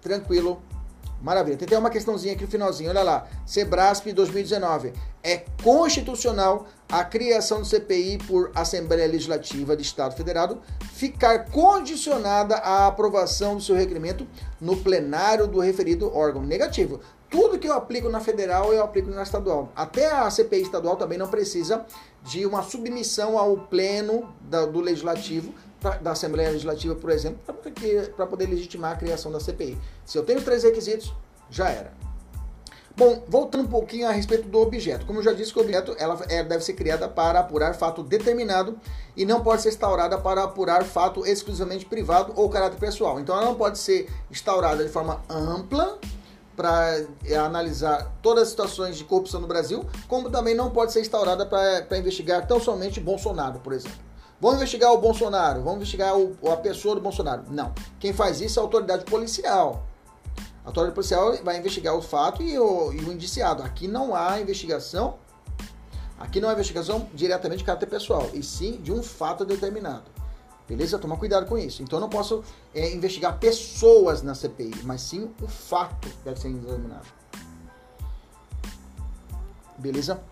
[0.00, 0.62] Tranquilo.
[1.20, 1.56] Maravilha.
[1.56, 2.90] Tem até uma questãozinha aqui no finalzinho.
[2.90, 3.26] Olha lá.
[3.44, 4.92] Sebrasp 2019.
[5.22, 10.60] É constitucional a criação do CPI por Assembleia Legislativa de Estado Federado
[10.92, 14.26] ficar condicionada à aprovação do seu requerimento
[14.60, 16.42] no plenário do referido órgão.
[16.42, 17.00] Negativo.
[17.28, 19.70] Tudo que eu aplico na federal, eu aplico na estadual.
[19.76, 21.86] Até a CPI estadual também não precisa
[22.24, 24.28] de uma submissão ao pleno
[24.72, 27.40] do legislativo, pra, da Assembleia Legislativa, por exemplo,
[28.16, 29.78] para poder legitimar a criação da CPI.
[30.04, 31.12] Se eu tenho três requisitos,
[31.50, 31.92] já era.
[32.96, 35.06] Bom, voltando um pouquinho a respeito do objeto.
[35.06, 38.02] Como eu já disse, que o objeto ela é, deve ser criada para apurar fato
[38.02, 38.78] determinado
[39.16, 43.18] e não pode ser instaurada para apurar fato exclusivamente privado ou caráter pessoal.
[43.18, 45.98] Então ela não pode ser instaurada de forma ampla
[46.54, 51.00] para é, analisar todas as situações de corrupção no Brasil, como também não pode ser
[51.00, 54.09] instaurada para investigar tão somente Bolsonaro, por exemplo.
[54.40, 57.44] Vamos investigar o Bolsonaro, vamos investigar o, a pessoa do Bolsonaro.
[57.50, 57.74] Não.
[57.98, 59.86] Quem faz isso é a autoridade policial.
[60.64, 63.62] A autoridade policial vai investigar o fato e o, e o indiciado.
[63.62, 65.18] Aqui não há investigação,
[66.18, 70.04] aqui não há investigação diretamente de caráter pessoal, e sim de um fato determinado.
[70.66, 70.98] Beleza?
[70.98, 71.82] Toma cuidado com isso.
[71.82, 72.42] Então eu não posso
[72.74, 77.06] é, investigar pessoas na CPI, mas sim o fato deve ser examinado.
[79.76, 80.22] Beleza?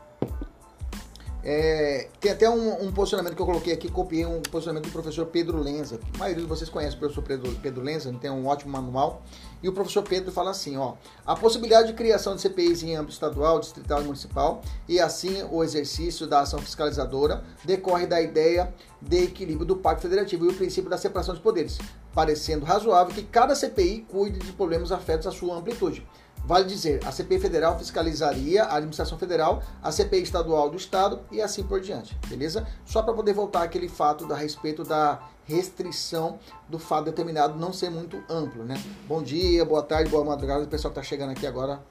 [1.44, 5.24] É, tem até um, um, posicionamento que eu coloquei aqui, copiei um posicionamento do professor
[5.26, 6.00] Pedro Lenza.
[6.14, 9.22] A maioria de vocês conhece o professor Pedro, Pedro Lenza, tem um ótimo manual.
[9.62, 13.12] E o professor Pedro fala assim: ó, a possibilidade de criação de CPIs em âmbito
[13.12, 19.24] estadual, distrital e municipal, e assim o exercício da ação fiscalizadora, decorre da ideia de
[19.24, 21.78] equilíbrio do Pacto Federativo e o princípio da separação dos poderes,
[22.12, 26.04] parecendo razoável que cada CPI cuide de problemas afetos à sua amplitude
[26.48, 31.42] Vale dizer, a CPI federal fiscalizaria a administração federal, a CPI estadual do estado e
[31.42, 32.66] assim por diante, beleza?
[32.86, 37.90] Só para poder voltar aquele fato da respeito da restrição do fato determinado não ser
[37.90, 38.82] muito amplo, né?
[39.06, 41.82] Bom dia, boa tarde, boa madrugada, o pessoal que está chegando aqui agora.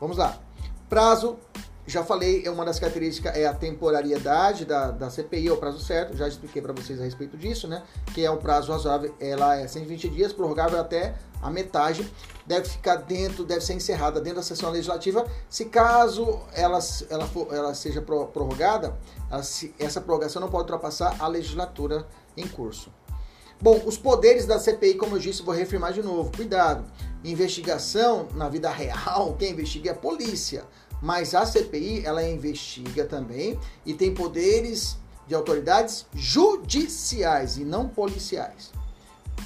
[0.00, 0.38] Vamos lá.
[0.88, 1.36] Prazo
[1.86, 5.78] já falei, é uma das características é a temporariedade da, da CPI, é o prazo
[5.78, 7.82] certo, já expliquei para vocês a respeito disso, né?
[8.12, 12.10] Que é um prazo razoável, ela é 120 dias, prorrogável até a metade,
[12.44, 15.24] deve ficar dentro, deve ser encerrada dentro da sessão legislativa.
[15.48, 18.96] Se caso ela, ela, for, ela seja prorrogada,
[19.78, 22.90] essa prorrogação não pode ultrapassar a legislatura em curso.
[23.60, 26.30] Bom, os poderes da CPI, como eu disse, vou reafirmar de novo.
[26.30, 26.84] Cuidado.
[27.24, 30.64] Investigação na vida real, quem investiga é a polícia.
[31.00, 38.72] Mas a CPI, ela investiga também e tem poderes de autoridades judiciais e não policiais.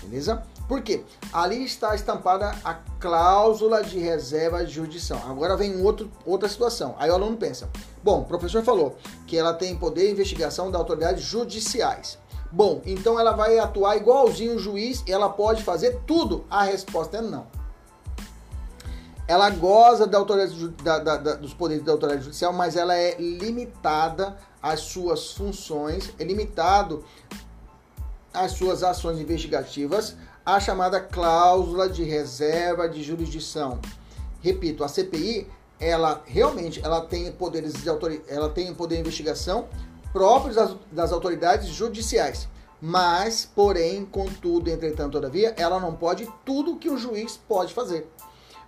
[0.02, 0.42] Beleza?
[0.68, 1.02] Por quê?
[1.32, 5.18] Ali está estampada a cláusula de reserva de jurisdição.
[5.28, 6.94] Agora vem outro, outra situação.
[6.98, 7.68] Aí o aluno pensa:
[8.04, 12.18] bom, o professor falou que ela tem poder de investigação das autoridades judiciais.
[12.52, 16.44] Bom, então ela vai atuar igualzinho o juiz e ela pode fazer tudo?
[16.48, 17.60] A resposta é não
[19.31, 23.14] ela goza da autoridade, da, da, da, dos poderes da autoridade judicial, mas ela é
[23.16, 27.05] limitada às suas funções, é limitado
[28.35, 33.79] às suas ações investigativas, a chamada cláusula de reserva de jurisdição.
[34.40, 35.47] Repito, a CPI,
[35.79, 39.69] ela realmente ela tem poderes de autoridade, ela tem poder de investigação
[40.12, 42.49] próprios das, das autoridades judiciais.
[42.83, 48.11] Mas, porém, contudo, entretanto, todavia, ela não pode tudo que o juiz pode fazer.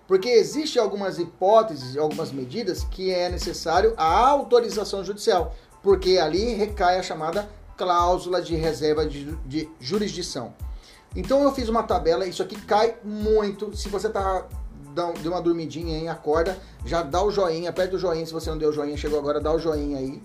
[0.07, 6.99] Porque existe algumas hipóteses, algumas medidas que é necessário a autorização judicial, porque ali recai
[6.99, 10.55] a chamada cláusula de reserva de, de jurisdição.
[11.15, 14.47] Então eu fiz uma tabela, isso aqui cai muito se você está
[15.23, 18.69] dê uma dormidinha acorda, já dá o joinha, aperta o joinha, se você não deu
[18.69, 20.23] o joinha, chegou agora, dá o joinha aí.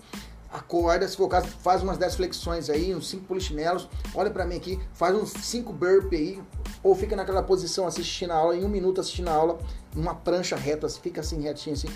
[0.50, 3.88] Acorda, se for o caso, faz umas 10 flexões aí, uns 5 polichinelos.
[4.14, 6.42] Olha para mim aqui, faz uns 5 burp aí,
[6.82, 9.58] ou fica naquela posição assistindo a aula, em um minuto assistindo a aula,
[9.94, 11.88] numa prancha reta, fica assim retinho assim.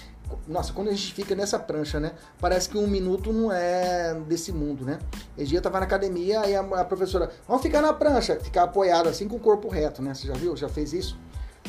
[0.47, 2.12] Nossa, quando a gente fica nessa prancha, né?
[2.38, 4.99] Parece que um minuto não é desse mundo, né?
[5.37, 8.65] Esse dia eu tava na academia e a, a professora, vamos ficar na prancha, ficar
[8.65, 10.15] apoiado assim com o corpo reto, né?
[10.15, 10.57] Você já viu?
[10.57, 11.19] Já fez isso?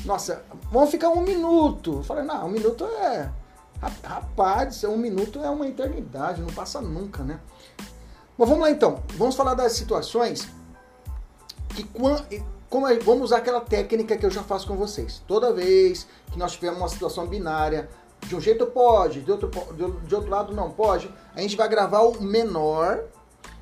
[0.06, 1.98] Nossa, vamos ficar um minuto.
[1.98, 3.32] Eu falei, não, um minuto é.
[4.04, 7.40] Rapaz, um minuto é uma eternidade, não passa nunca, né?
[8.38, 9.04] Bom, vamos lá então.
[9.16, 10.48] Vamos falar das situações
[11.70, 11.84] que
[12.70, 15.22] como é, vamos usar aquela técnica que eu já faço com vocês.
[15.28, 17.90] Toda vez que nós tivermos uma situação binária,
[18.22, 19.52] de um jeito pode, de outro,
[20.08, 23.04] de outro lado não pode, a gente vai gravar o menor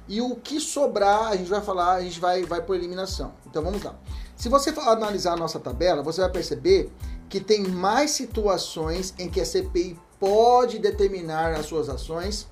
[0.07, 3.33] e o que sobrar a gente vai falar, a gente vai, vai por eliminação.
[3.45, 3.95] Então vamos lá.
[4.35, 6.91] Se você analisar a nossa tabela, você vai perceber
[7.29, 12.47] que tem mais situações em que a CPI pode determinar as suas ações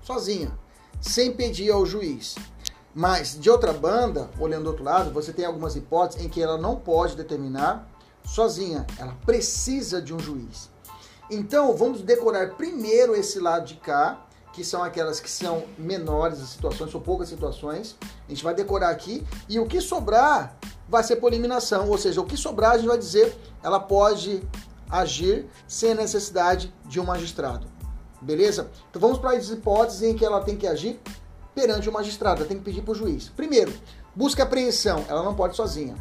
[0.00, 0.56] sozinha,
[1.00, 2.36] sem pedir ao juiz.
[2.94, 6.56] Mas, de outra banda, olhando do outro lado, você tem algumas hipóteses em que ela
[6.56, 7.90] não pode determinar
[8.24, 10.70] sozinha, ela precisa de um juiz.
[11.28, 16.50] Então, vamos decorar primeiro esse lado de cá, que são aquelas que são menores as
[16.50, 17.96] situações, são poucas situações.
[18.28, 20.56] A gente vai decorar aqui e o que sobrar
[20.88, 24.42] vai ser por eliminação, ou seja, o que sobrar a gente vai dizer, ela pode
[24.90, 27.66] agir sem necessidade de um magistrado.
[28.20, 28.70] Beleza?
[28.90, 31.00] Então vamos para as hipóteses em que ela tem que agir
[31.54, 33.28] perante o magistrado, ela tem que pedir para o juiz.
[33.28, 33.72] Primeiro,
[34.14, 35.96] busca apreensão, ela não pode sozinha.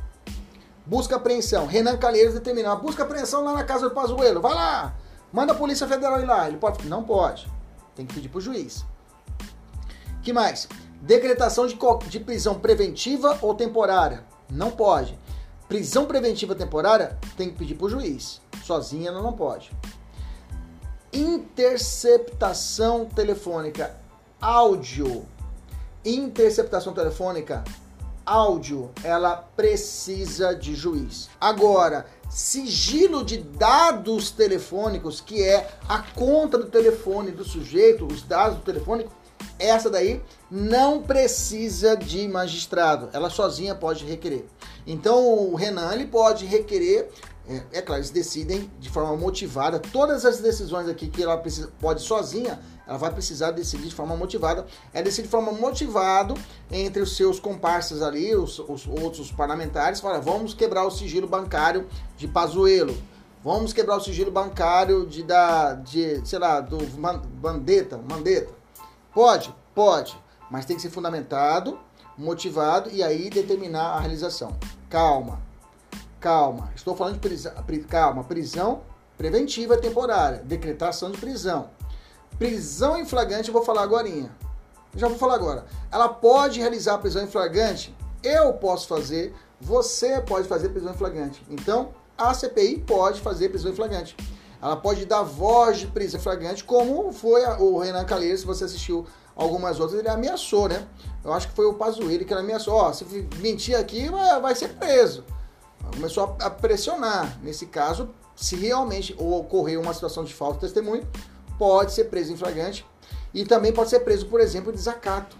[0.85, 4.95] Busca apreensão, Renan Calheiros determinar, busca apreensão lá na casa do Pazuello, vai lá,
[5.31, 6.47] manda a Polícia Federal ir lá.
[6.47, 6.87] Ele pode?
[6.87, 7.49] Não pode,
[7.95, 8.83] tem que pedir para o juiz.
[10.23, 10.67] que mais?
[11.01, 15.17] Decretação de, de prisão preventiva ou temporária, não pode.
[15.69, 19.71] Prisão preventiva temporária tem que pedir para o juiz, sozinha ela não pode.
[21.13, 23.95] Interceptação telefônica,
[24.41, 25.27] áudio,
[26.03, 27.63] interceptação telefônica,
[28.25, 31.29] áudio, ela precisa de juiz.
[31.39, 38.57] Agora, sigilo de dados telefônicos, que é a conta do telefone do sujeito, os dados
[38.57, 39.07] do telefone,
[39.59, 44.45] essa daí não precisa de magistrado, ela sozinha pode requerer.
[44.87, 47.09] Então o Renan ele pode requerer
[47.49, 49.79] é, é, claro, eles decidem de forma motivada.
[49.79, 54.15] Todas as decisões aqui que ela precisa, pode sozinha, ela vai precisar decidir de forma
[54.15, 54.67] motivada.
[54.93, 56.35] Ela decide de forma motivada
[56.71, 61.87] entre os seus comparsas ali, os, os outros parlamentares, fala, vamos quebrar o sigilo bancário
[62.15, 62.95] de Pazuello.
[63.43, 66.77] Vamos quebrar o sigilo bancário de, da, de sei lá, do
[67.41, 68.58] Mandetta, Mandetta.
[69.13, 69.53] Pode?
[69.73, 70.17] Pode.
[70.49, 71.79] Mas tem que ser fundamentado,
[72.17, 74.57] motivado e aí determinar a realização.
[74.89, 75.49] Calma
[76.19, 77.53] Calma, estou falando de prisão,
[77.87, 78.81] calma, prisão
[79.17, 81.69] preventiva temporária, decretação de prisão.
[82.37, 84.09] Prisão em flagrante, eu vou falar agora.
[84.95, 85.65] Já vou falar agora.
[85.89, 87.95] Ela pode realizar prisão em flagrante?
[88.21, 91.41] Eu posso fazer, você pode fazer prisão em flagrante.
[91.49, 94.15] Então, a CPI pode fazer prisão em flagrante.
[94.61, 99.05] Ela pode dar voz de prisão flagrante, como foi o Renan Calheiros, se você assistiu
[99.35, 100.85] algumas outras, ele ameaçou, né?
[101.23, 102.73] Eu acho que foi o Pazuello que ele ameaçou.
[102.73, 103.05] Ó, se
[103.37, 104.09] mentir aqui,
[104.41, 105.23] vai ser preso
[105.91, 107.39] começou a pressionar.
[107.41, 111.07] Nesse caso, se realmente ocorreu uma situação de falta de testemunho,
[111.57, 112.85] pode ser preso em flagrante
[113.33, 115.37] e também pode ser preso, por exemplo, desacato.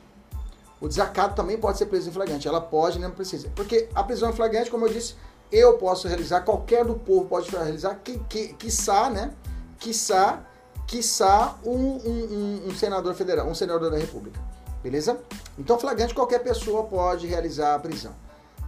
[0.81, 2.47] O desacato também pode ser preso em flagrante.
[2.47, 3.49] Ela pode, não precisa.
[3.55, 5.15] Porque a prisão em flagrante, como eu disse,
[5.51, 9.33] eu posso realizar, qualquer do povo pode realizar, que, que, quiçá, né?
[9.79, 10.43] Quiçá,
[10.85, 14.39] quiçá um, um, um senador federal, um senador da república.
[14.83, 15.19] Beleza?
[15.57, 18.13] Então, flagrante, qualquer pessoa pode realizar a prisão.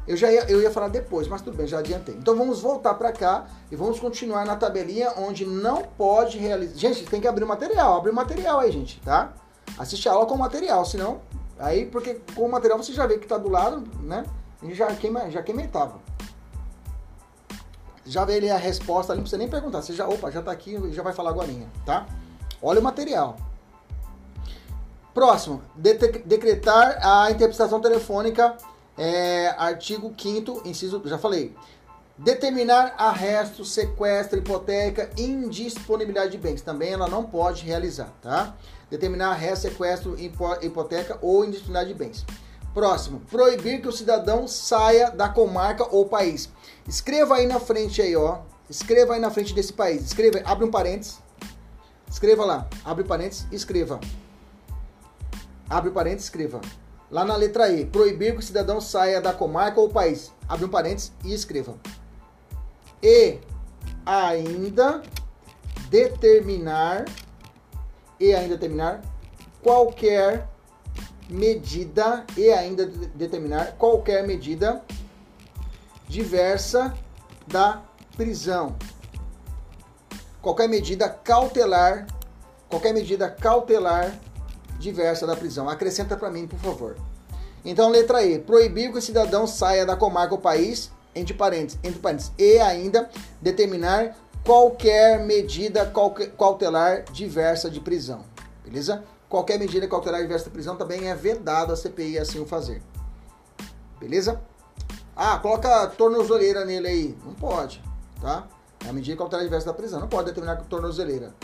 [0.07, 2.15] Eu já ia, eu ia falar depois, mas tudo bem, já adiantei.
[2.15, 6.75] Então vamos voltar para cá e vamos continuar na tabelinha onde não pode realizar.
[6.75, 9.33] Gente, tem que abrir o material, abre o material aí, gente, tá?
[9.77, 11.21] Assiste a aula com o material, senão
[11.59, 14.25] aí porque com o material você já vê que tá do lado, né?
[14.63, 15.99] E já queima, já queima etapa.
[18.11, 19.81] Já vê a resposta ali, não precisa nem perguntar.
[19.81, 21.47] Você já, opa, já tá aqui e já vai falar agora,
[21.85, 22.05] tá?
[22.61, 23.37] Olha o material.
[25.13, 25.61] Próximo,
[26.25, 28.57] decretar a interpretação telefônica
[28.97, 31.55] é, artigo 5 inciso, já falei.
[32.17, 36.61] Determinar arresto, sequestro, hipoteca, indisponibilidade de bens.
[36.61, 38.57] Também ela não pode realizar, tá?
[38.89, 40.17] Determinar arresto, sequestro,
[40.61, 42.25] hipoteca ou indisponibilidade de bens.
[42.73, 46.49] Próximo, proibir que o cidadão saia da comarca ou país.
[46.91, 48.39] Escreva aí na frente aí, ó.
[48.69, 50.03] Escreva aí na frente desse país.
[50.03, 51.19] Escreva, abre um parênteses.
[52.05, 53.97] Escreva lá, abre parênteses, escreva.
[55.69, 56.59] Abre parênteses, escreva.
[57.09, 60.33] Lá na letra E, proibir que o cidadão saia da comarca ou país.
[60.49, 61.75] Abre um parênteses e escreva.
[63.01, 63.39] E,
[64.05, 65.01] ainda
[65.89, 67.05] determinar
[68.19, 69.01] e ainda determinar
[69.63, 70.45] qualquer
[71.29, 74.83] medida e ainda determinar qualquer medida
[76.11, 76.93] diversa
[77.47, 77.81] da
[78.17, 78.75] prisão.
[80.41, 82.05] Qualquer medida cautelar,
[82.69, 84.19] qualquer medida cautelar
[84.77, 85.69] diversa da prisão.
[85.69, 86.97] Acrescenta para mim, por favor.
[87.63, 88.39] Então, letra E.
[88.39, 93.09] Proibir que o cidadão saia da comarca ou país, entre parênteses, entre parênteses, e ainda
[93.41, 95.89] determinar qualquer medida
[96.37, 98.25] cautelar diversa de prisão.
[98.65, 99.01] Beleza?
[99.29, 102.81] Qualquer medida cautelar diversa de prisão também é vedado a CPI assim o fazer.
[103.97, 104.41] Beleza?
[105.23, 107.17] Ah, coloca tornozeleira nele aí.
[107.23, 107.79] Não pode,
[108.19, 108.47] tá?
[108.83, 109.99] É a medida cautelar diversa da prisão.
[109.99, 111.35] Não pode determinar tornozeleira.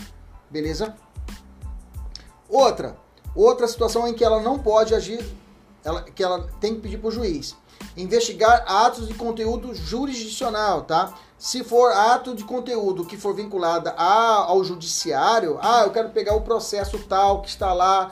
[0.50, 0.96] Beleza?
[2.50, 2.98] Outra.
[3.36, 5.24] Outra situação em que ela não pode agir,
[5.84, 7.56] ela, que ela tem que pedir para o juiz.
[7.96, 11.14] Investigar atos de conteúdo jurisdicional, tá?
[11.38, 16.42] Se for ato de conteúdo que for vinculado ao judiciário, ah, eu quero pegar o
[16.42, 18.12] processo tal que está lá,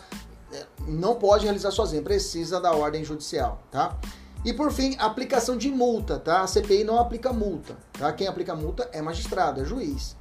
[0.53, 3.97] é, não pode realizar sozinho, precisa da ordem judicial, tá?
[4.45, 6.41] E por fim, aplicação de multa, tá?
[6.41, 8.13] A CPI não aplica multa, tá?
[8.13, 10.15] Quem aplica multa é magistrado, é juiz.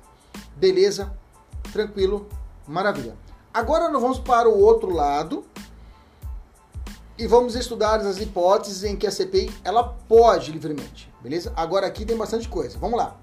[0.56, 1.12] Beleza?
[1.70, 2.26] Tranquilo?
[2.66, 3.14] Maravilha.
[3.52, 5.44] Agora nós vamos para o outro lado
[7.18, 11.52] e vamos estudar as hipóteses em que a CPI ela pode livremente, beleza?
[11.54, 12.78] Agora aqui tem bastante coisa.
[12.78, 13.16] Vamos lá.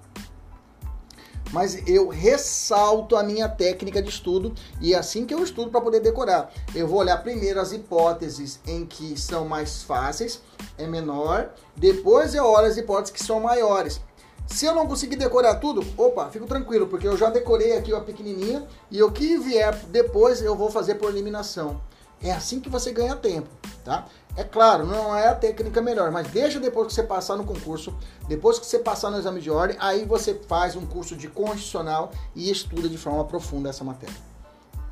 [1.52, 5.82] Mas eu ressalto a minha técnica de estudo e é assim que eu estudo para
[5.82, 6.52] poder decorar.
[6.74, 10.42] Eu vou olhar primeiro as hipóteses em que são mais fáceis,
[10.78, 14.00] é menor, depois eu olho as hipóteses que são maiores.
[14.48, 18.02] Se eu não conseguir decorar tudo, opa, fico tranquilo, porque eu já decorei aqui a
[18.02, 21.82] pequenininha e o que vier depois eu vou fazer por eliminação.
[22.22, 23.50] É assim que você ganha tempo,
[23.84, 24.08] tá?
[24.36, 27.94] É claro, não é a técnica melhor, mas deixa depois que você passar no concurso,
[28.30, 32.12] depois que você passar no exame de ordem, aí você faz um curso de constitucional
[32.34, 34.15] e estuda de forma profunda essa matéria.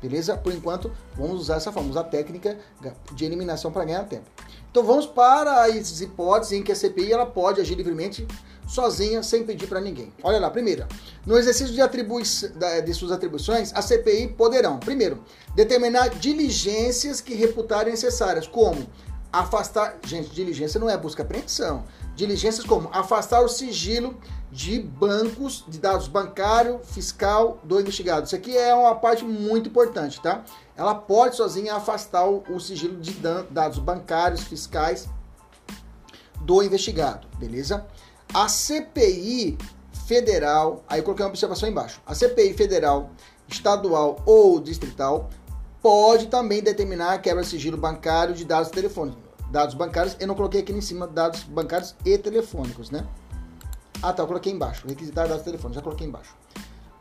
[0.00, 0.36] Beleza?
[0.36, 2.58] Por enquanto, vamos usar essa forma, usar a técnica
[3.12, 4.24] de eliminação para ganhar tempo.
[4.70, 8.26] Então vamos para as hipóteses em que a CPI ela pode agir livremente
[8.66, 10.12] sozinha, sem pedir para ninguém.
[10.22, 10.86] Olha lá, primeira,
[11.26, 15.22] no exercício de, atribui de suas atribuições, a CPI poderão, primeiro,
[15.54, 18.86] determinar diligências que reputarem necessárias, como
[19.32, 19.98] afastar.
[20.04, 21.84] Gente, diligência não é busca apreensão.
[22.14, 24.18] Diligências como afastar o sigilo
[24.50, 28.26] de bancos, de dados bancário, fiscal do investigado.
[28.26, 30.44] Isso aqui é uma parte muito importante, tá?
[30.76, 33.12] Ela pode sozinha afastar o sigilo de
[33.50, 35.08] dados bancários, fiscais
[36.40, 37.86] do investigado, beleza?
[38.34, 39.56] A CPI
[40.06, 42.00] federal, aí eu coloquei uma observação embaixo.
[42.04, 43.10] A CPI federal,
[43.46, 45.30] estadual ou distrital
[45.82, 49.22] pode também determinar a quebra de sigilo bancário de dados telefônicos.
[49.50, 53.06] Dados bancários, eu não coloquei aqui em cima dados bancários e telefônicos, né?
[54.02, 54.86] Ah, tá, eu coloquei embaixo.
[54.86, 56.34] Requisitar dados telefônicos, já coloquei embaixo.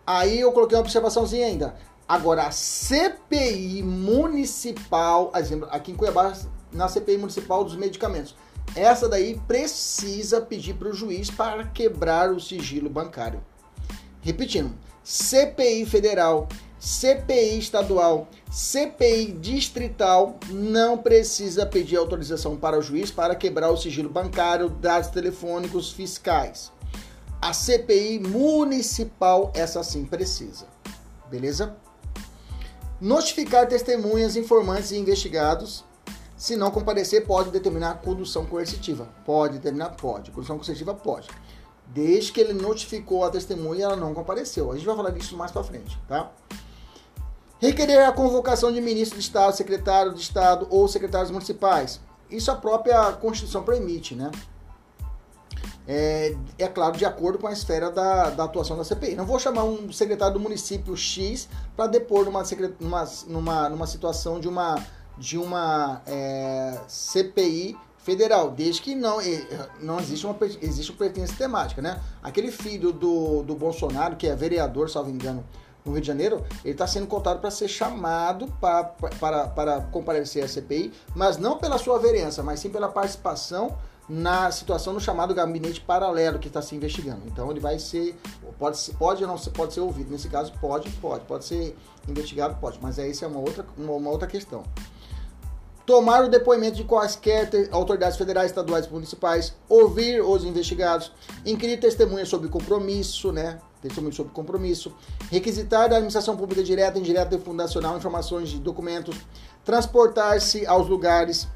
[0.05, 1.75] Aí eu coloquei uma observaçãozinha ainda.
[2.07, 6.33] Agora, a CPI municipal, exemplo, aqui em Cuiabá,
[6.73, 8.35] na CPI municipal dos medicamentos,
[8.75, 13.41] essa daí precisa pedir para o juiz para quebrar o sigilo bancário.
[14.21, 16.47] Repetindo, CPI federal,
[16.79, 24.09] CPI estadual, CPI distrital não precisa pedir autorização para o juiz para quebrar o sigilo
[24.09, 26.71] bancário, dados telefônicos, fiscais.
[27.41, 30.67] A CPI municipal, essa sim precisa.
[31.29, 31.75] Beleza?
[32.99, 35.83] Notificar testemunhas, informantes e investigados
[36.39, 39.09] se não comparecer, pode determinar condução coercitiva.
[39.25, 39.89] Pode determinar?
[39.89, 40.31] Pode.
[40.31, 40.93] Condução coercitiva?
[40.93, 41.27] Pode.
[41.87, 44.71] Desde que ele notificou a testemunha ela não compareceu.
[44.71, 46.31] A gente vai falar disso mais pra frente, tá?
[47.59, 51.99] Requerer a convocação de ministro de Estado, secretário de Estado ou secretários municipais.
[52.31, 54.31] Isso a própria Constituição permite, né?
[55.85, 59.15] É, é, claro, de acordo com a esfera da, da, atuação da CPI.
[59.15, 62.43] Não vou chamar um secretário do município X para depor numa,
[63.27, 64.75] numa, numa, situação de uma
[65.17, 69.17] de uma é, CPI federal, desde que não,
[69.81, 71.99] não existe uma, existe uma pertença temática, né?
[72.23, 75.43] Aquele filho do, do Bolsonaro, que é vereador, salvo engano,
[75.85, 78.83] no Rio de Janeiro, ele está sendo contado para ser chamado para,
[79.19, 83.77] para, para comparecer à CPI, mas não pela sua vereança, mas sim pela participação
[84.09, 87.21] na situação no chamado gabinete paralelo que está se investigando.
[87.27, 88.19] Então ele vai ser,
[88.57, 90.09] pode, pode ou não pode ser ouvido.
[90.09, 91.77] Nesse caso, pode, pode, pode ser
[92.07, 94.63] investigado, pode, mas aí isso é uma outra, uma, uma outra questão
[95.85, 101.11] tomar o depoimento de quaisquer autoridades federais, estaduais e municipais, ouvir os investigados,
[101.43, 103.57] inquirir testemunhas sobre compromisso, né?
[103.81, 104.93] Testemunhas sobre compromisso,
[105.31, 109.15] requisitar da administração pública direta, indireta e fundacional informações de documentos,
[109.63, 111.47] transportar-se aos lugares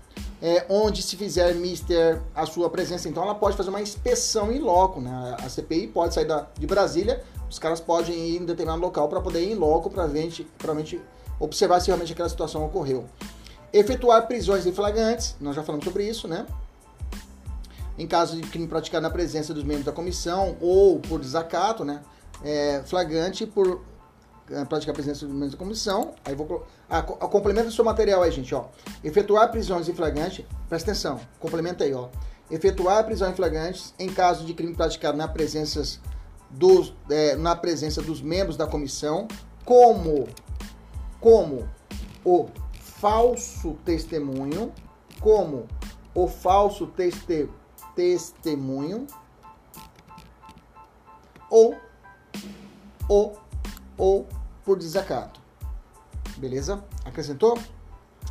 [0.43, 3.07] é, onde se fizer mister a sua presença.
[3.07, 5.37] Então ela pode fazer uma inspeção em loco, né?
[5.39, 9.21] A CPI pode sair da, de Brasília, Os caras podem ir em determinado local para
[9.21, 11.01] poder ir em loco para realmente
[11.39, 13.05] observar se realmente aquela situação ocorreu.
[13.71, 16.45] Efetuar prisões em flagrantes, nós já falamos sobre isso, né?
[17.97, 22.01] Em caso de crime praticado na presença dos membros da comissão ou por desacato, né?
[22.43, 23.81] É, flagrante por
[24.51, 26.13] é, praticar a presença dos membros da comissão.
[26.25, 28.65] Aí vou ah, a complemento do seu material aí, gente, ó.
[29.03, 32.09] Efetuar prisões em flagrante, presta atenção, complementa aí, ó.
[32.51, 35.99] Efetuar prisão em flagrantes em caso de crime praticado na presença
[36.49, 39.27] dos, é, na presença dos membros da comissão,
[39.65, 40.27] como
[41.19, 41.69] como
[42.25, 42.49] o
[43.03, 44.73] falso testemunho,
[45.21, 45.67] como
[46.13, 47.49] o falso teste,
[47.95, 49.07] testemunho
[51.49, 51.75] ou
[53.07, 53.37] ou
[53.97, 54.27] ou
[54.65, 55.39] por desacato.
[56.37, 56.83] Beleza?
[57.05, 57.57] Acrescentou?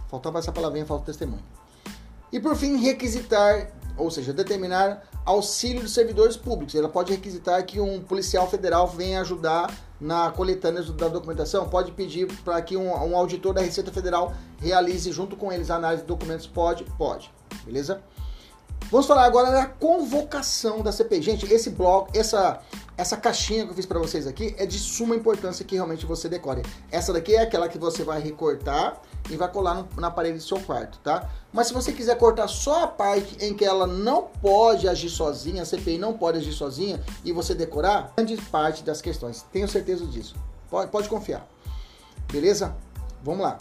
[0.08, 1.42] Faltava essa palavrinha falso testemunho.
[2.32, 6.74] E por fim, requisitar, ou seja, determinar auxílio dos servidores públicos.
[6.74, 12.26] Ela pode requisitar que um policial federal venha ajudar na coletânea da documentação, pode pedir
[12.42, 16.08] para que um, um, auditor da Receita Federal realize junto com eles a análise de
[16.08, 17.32] documentos, pode, pode,
[17.64, 18.02] beleza?
[18.90, 21.22] Vamos falar agora da convocação da CPI.
[21.22, 22.60] Gente, esse bloco, essa
[22.96, 26.28] essa caixinha que eu fiz para vocês aqui é de suma importância que realmente você
[26.28, 26.62] decore.
[26.90, 30.44] Essa daqui é aquela que você vai recortar e vai colar no, na parede do
[30.44, 31.28] seu quarto, tá?
[31.52, 35.62] Mas se você quiser cortar só a parte em que ela não pode agir sozinha,
[35.62, 39.44] a CPI não pode agir sozinha, e você decorar, grande parte das questões.
[39.52, 40.36] Tenho certeza disso.
[40.70, 41.46] Pode, pode confiar.
[42.30, 42.76] Beleza?
[43.22, 43.56] Vamos lá.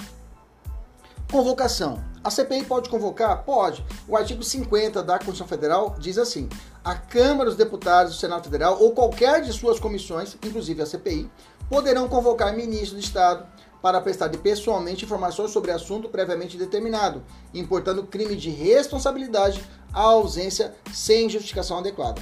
[1.32, 2.04] Convocação.
[2.24, 3.44] A CPI pode convocar?
[3.44, 3.84] Pode.
[4.08, 6.48] O artigo 50 da Constituição Federal diz assim:
[6.84, 11.30] a Câmara dos Deputados do Senado Federal ou qualquer de suas comissões, inclusive a CPI,
[11.68, 13.48] poderão convocar ministro de Estado
[13.82, 21.28] para prestar pessoalmente informações sobre assunto previamente determinado, importando crime de responsabilidade à ausência sem
[21.28, 22.22] justificação adequada.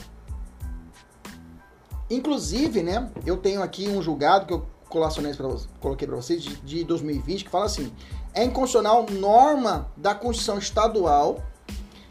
[2.09, 7.43] Inclusive, né, eu tenho aqui um julgado que eu coloquei para vocês de, de 2020
[7.43, 7.91] que fala assim:
[8.33, 11.43] é inconstitucional norma da Constituição Estadual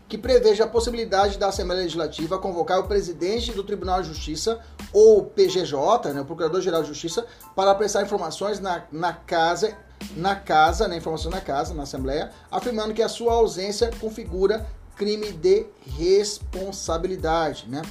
[0.08, 4.58] que preveja a possibilidade da Assembleia Legislativa convocar o presidente do Tribunal de Justiça
[4.90, 9.76] ou PGJ, né, o Procurador-Geral de Justiça, para prestar informações na, na casa,
[10.16, 14.66] na casa, né, informação na casa, na Assembleia, afirmando que a sua ausência configura
[14.96, 15.66] crime de
[15.98, 17.82] responsabilidade, né?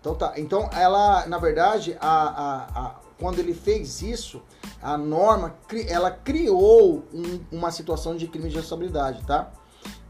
[0.00, 4.42] Então tá, então ela, na verdade, a, a, a quando ele fez isso,
[4.82, 5.54] a norma,
[5.88, 9.50] ela criou um, uma situação de crime de responsabilidade, tá?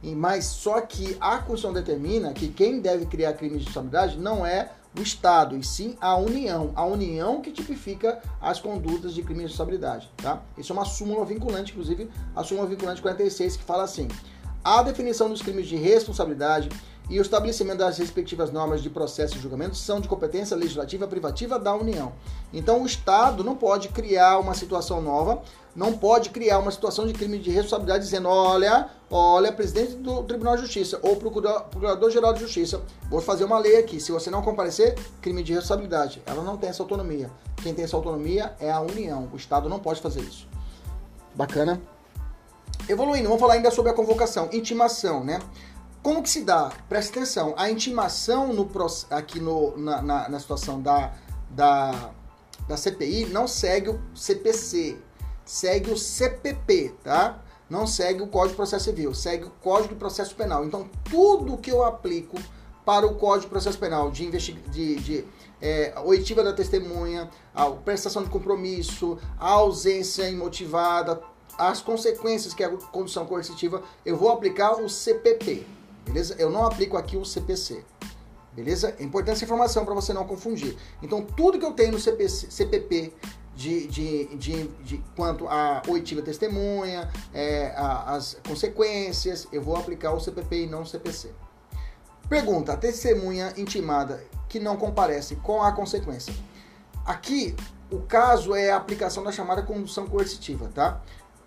[0.03, 4.71] Mas só que a Constituição determina que quem deve criar crime de responsabilidade não é
[4.99, 6.73] o Estado, e sim a União.
[6.75, 10.43] A União que tipifica as condutas de crime de responsabilidade, tá?
[10.57, 14.09] Isso é uma súmula vinculante, inclusive a súmula vinculante 46, que fala assim:
[14.65, 16.69] a definição dos crimes de responsabilidade
[17.09, 21.59] e o estabelecimento das respectivas normas de processo e julgamento são de competência legislativa privativa
[21.59, 22.13] da União.
[22.53, 25.41] Então, o Estado não pode criar uma situação nova,
[25.75, 30.57] não pode criar uma situação de crime de responsabilidade dizendo: olha, olha, presidente do Tribunal
[30.57, 34.01] de Justiça ou procurador-geral de Justiça, vou fazer uma lei aqui.
[34.01, 36.23] Se você não comparecer, crime de responsabilidade.
[36.27, 37.31] Ela não tem essa autonomia.
[37.63, 39.29] Quem tem essa autonomia é a União.
[39.33, 40.49] O Estado não pode fazer isso.
[41.35, 41.81] Bacana?
[42.89, 45.41] Evoluindo, vamos falar ainda sobre a convocação, intimação, né?
[46.07, 46.71] Como que se dá?
[46.89, 48.71] Presta atenção, a intimação no,
[49.11, 51.13] aqui no, na, na, na situação da,
[51.51, 52.13] da,
[52.69, 54.99] da CPI não segue o CPC,
[55.45, 57.43] segue o CPP, tá?
[57.69, 60.65] Não segue o Código de Processo Civil, segue o Código de Processo Penal.
[60.65, 62.39] Então, tudo que eu aplico
[62.85, 65.25] para o Código de Processo Penal, de, de, de
[65.61, 71.21] é, oitiva da testemunha, a prestação de compromisso, a ausência imotivada,
[71.59, 75.67] as consequências que é a condução coercitiva, eu vou aplicar o CPP,
[76.07, 76.35] beleza?
[76.39, 77.85] Eu não aplico aqui o CPC,
[78.55, 78.95] beleza?
[78.99, 80.77] É importante essa informação para você não confundir.
[81.03, 83.13] Então, tudo que eu tenho no CPC, CPP
[83.55, 90.13] de, de, de, de, quanto a oitiva testemunha, é, a, as consequências, eu vou aplicar
[90.13, 91.31] o CPP e não o CPC.
[92.29, 96.35] Pergunta: a testemunha intimada que não comparece, qual a consequência?
[97.05, 97.55] Aqui,
[97.91, 101.01] o caso é a aplicação da chamada condução coercitiva, tá?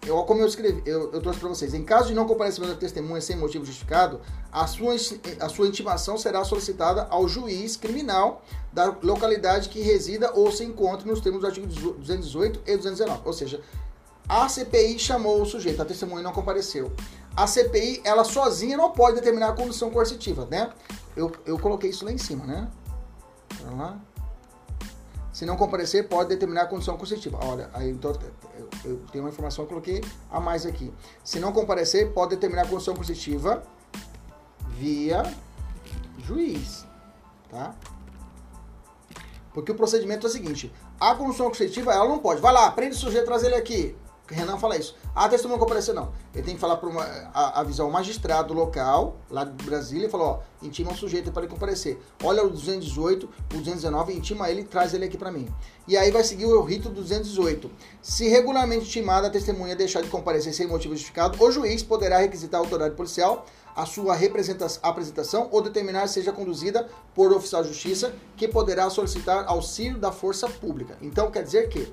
[0.06, 2.80] Eu, como eu escrevi, eu, eu trouxe para vocês, em caso de não comparecimento da
[2.80, 4.22] testemunha sem motivo justificado,
[4.52, 4.96] a sua,
[5.40, 8.42] a sua intimação será solicitada ao juiz criminal
[8.72, 13.22] da localidade que resida ou se encontre nos termos do artigo 218 e 219.
[13.26, 13.62] Ou seja,
[14.28, 16.92] a CPI chamou o sujeito, a testemunha não compareceu.
[17.36, 20.72] A CPI, ela sozinha não pode determinar a condição coercitiva, né?
[21.16, 22.70] Eu, eu coloquei isso lá em cima, né?
[23.62, 24.00] Vamos lá.
[25.40, 27.40] Se não comparecer, pode determinar a condição coercitiva.
[27.42, 28.12] Olha, aí então
[28.58, 30.94] eu, eu tenho uma informação que coloquei a mais aqui.
[31.24, 33.64] Se não comparecer, pode determinar a condição coercitiva
[34.68, 35.24] via
[36.18, 36.86] juiz,
[37.50, 37.74] tá?
[39.54, 42.42] Porque o procedimento é o seguinte: A condução coercitiva, ela não pode.
[42.42, 43.96] Vai lá, prende o sujeito, traz ele aqui.
[44.30, 44.96] Renan fala isso.
[45.16, 46.12] Ah, testemunha não comparecer, não.
[46.34, 50.40] Ele tem que falar para avisar o magistrado local, lá de Brasília, e falar, ó,
[50.62, 52.00] intima um sujeito para ele comparecer.
[52.24, 55.48] Olha o 218, o 219, intima ele e traz ele aqui para mim.
[55.88, 57.70] E aí vai seguir o rito do 218.
[58.02, 62.60] Se regularmente intimada a testemunha deixar de comparecer sem motivo justificado, o juiz poderá requisitar
[62.60, 64.18] a autoridade policial a sua
[64.84, 70.50] apresentação ou determinar seja conduzida por oficial de justiça, que poderá solicitar auxílio da força
[70.50, 70.98] pública.
[71.02, 71.92] Então quer dizer que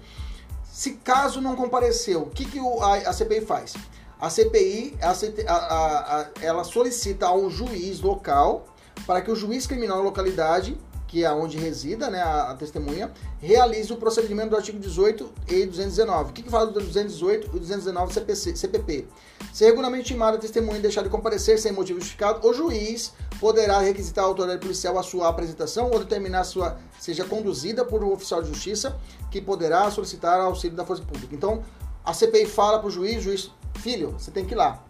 [0.76, 3.72] se caso não compareceu, o que, que a, a CPI faz?
[4.20, 8.66] A CPI a, a, ela solicita ao juiz local
[9.06, 13.92] para que o juiz criminal da localidade, que é onde resida né, a, testemunha, realize
[13.92, 16.30] o procedimento do artigo 18 e 219.
[16.30, 19.06] O que, que fala do 218 e 219 CPC, CPP?
[19.52, 24.24] Se regularmente intimada a testemunha deixar de comparecer sem motivo justificado, o juiz poderá requisitar
[24.24, 28.48] a autoridade policial a sua apresentação ou determinar sua seja conduzida por um oficial de
[28.48, 28.96] justiça
[29.30, 31.34] que poderá solicitar auxílio da força pública.
[31.34, 31.62] Então,
[32.04, 34.84] a CPI fala para o juiz, juiz, filho, você tem que ir lá.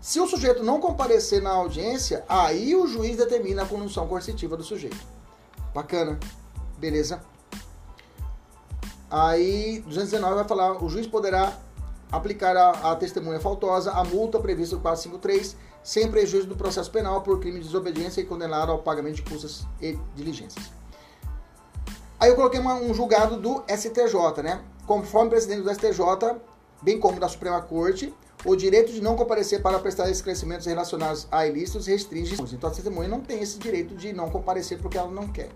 [0.00, 4.62] Se o sujeito não comparecer na audiência, aí o juiz determina a condução coercitiva do
[4.62, 5.19] sujeito.
[5.74, 6.18] Bacana.
[6.78, 7.20] Beleza?
[9.10, 11.52] Aí, 219 vai falar, o juiz poderá
[12.12, 17.22] aplicar a, a testemunha faltosa a multa prevista no 453 sem prejuízo do processo penal
[17.22, 20.70] por crime de desobediência e condenado ao pagamento de custas e diligências.
[22.18, 24.62] Aí eu coloquei uma, um julgado do STJ, né?
[24.86, 26.36] Conforme presidente do STJ,
[26.82, 28.14] bem como da Suprema Corte,
[28.44, 32.36] o direito de não comparecer para prestar esclarecimentos relacionados a ilícitos restringe.
[32.52, 35.50] Então a testemunha não tem esse direito de não comparecer porque ela não quer.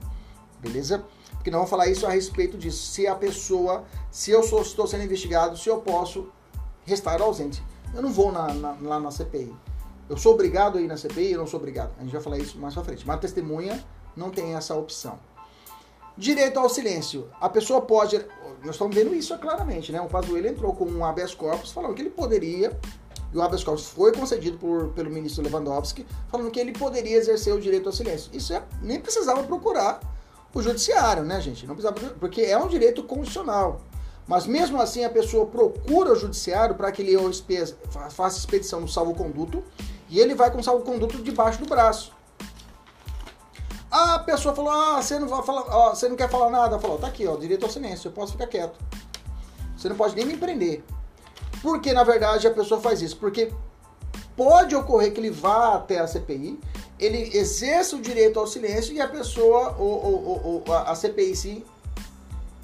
[0.60, 1.04] Beleza?
[1.32, 2.86] Porque não vou falar isso a respeito disso.
[2.86, 6.28] Se a pessoa, se eu sou, estou sendo investigado, se eu posso
[6.84, 7.62] restar ausente.
[7.94, 9.54] Eu não vou na, na, lá na CPI.
[10.08, 11.32] Eu sou obrigado a ir na CPI?
[11.32, 11.92] Eu não sou obrigado.
[11.98, 13.06] A gente vai falar isso mais pra frente.
[13.06, 13.82] Mas a testemunha
[14.16, 15.18] não tem essa opção.
[16.16, 17.28] Direito ao silêncio.
[17.40, 18.16] A pessoa pode.
[18.62, 20.00] Nós estamos vendo isso claramente, né?
[20.00, 22.78] O Pazuello entrou com um habeas corpus falando que ele poderia.
[23.32, 27.52] E o habeas corpus foi concedido por, pelo ministro Lewandowski, falando que ele poderia exercer
[27.52, 28.30] o direito ao silêncio.
[28.32, 30.00] Isso é, nem precisava procurar
[30.54, 31.66] o judiciário, né, gente?
[31.66, 33.80] Não precisava, porque é um direito constitucional.
[34.26, 37.16] Mas mesmo assim a pessoa procura o judiciário para que ele
[38.10, 39.62] faça expedição no salvo-conduto
[40.08, 42.13] e ele vai com o salvo-conduto debaixo do braço.
[43.94, 46.80] A pessoa falou: Ah, você não, falar, ó, você não quer falar nada?
[46.80, 48.76] Falou: Tá aqui, ó, direito ao silêncio, eu posso ficar quieto.
[49.76, 50.82] Você não pode nem me prender.
[51.62, 53.16] Por que na verdade a pessoa faz isso?
[53.16, 53.52] Porque
[54.36, 56.58] pode ocorrer que ele vá até a CPI,
[56.98, 61.64] ele exerça o direito ao silêncio e a pessoa, ou, ou, ou a CPI sim,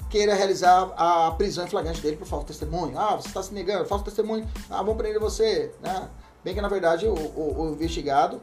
[0.09, 2.99] queira realizar a prisão em flagrante dele por falso testemunho.
[2.99, 5.73] Ah, você está se negando, falso testemunho, ah, vamos prender você.
[5.81, 6.09] Né?
[6.43, 8.41] Bem que na verdade o, o, o investigado,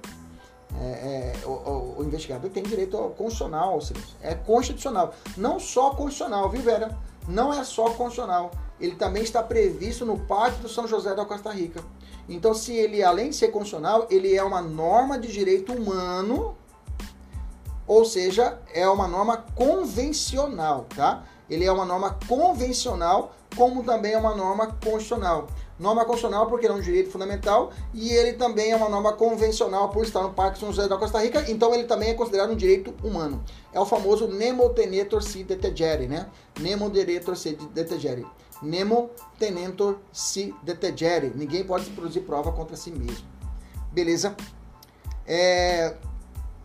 [0.76, 3.78] é, é, o, o, investigado tem direito ao constitucional.
[4.20, 5.14] É constitucional.
[5.36, 6.96] Não só constitucional, viu, Vera?
[7.26, 8.50] Não é só constitucional.
[8.80, 11.82] Ele também está previsto no Pacto do São José da Costa Rica.
[12.28, 16.54] Então, se ele, além de ser constitucional, ele é uma norma de direito humano,
[17.86, 21.24] ou seja, é uma norma convencional, tá?
[21.48, 25.48] ele é uma norma convencional, como também é uma norma constitucional.
[25.78, 29.90] Norma constitucional porque ele é um direito fundamental e ele também é uma norma convencional
[29.90, 32.56] por estar no Parque São José da Costa Rica, então ele também é considerado um
[32.56, 33.42] direito humano.
[33.72, 36.26] É o famoso Nemo Tenetor Si Detegere, né?
[36.58, 38.26] Nemo Tenetor Si Detegere.
[38.60, 41.32] Nemo Tenentor Si Detegere.
[41.34, 43.26] Ninguém pode produzir prova contra si mesmo.
[43.92, 44.34] Beleza?
[45.26, 45.94] É...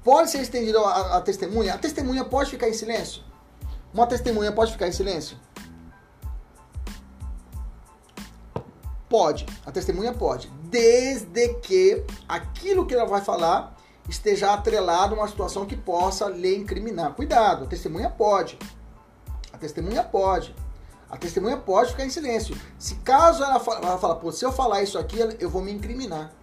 [0.04, 1.76] Pode ser estendido a, a testemunha?
[1.76, 3.22] A testemunha pode ficar em silêncio?
[3.94, 5.38] Uma testemunha pode ficar em silêncio?
[9.14, 9.46] Pode.
[9.64, 10.52] A testemunha pode.
[10.72, 13.78] Desde que aquilo que ela vai falar
[14.10, 17.14] esteja atrelado a uma situação que possa lhe incriminar.
[17.14, 18.58] Cuidado, a testemunha pode.
[19.54, 20.56] A testemunha pode.
[21.12, 22.60] A testemunha pode ficar em silêncio.
[22.80, 26.34] Se caso ela, ela fala, pô, se eu falar isso aqui, eu vou me incriminar.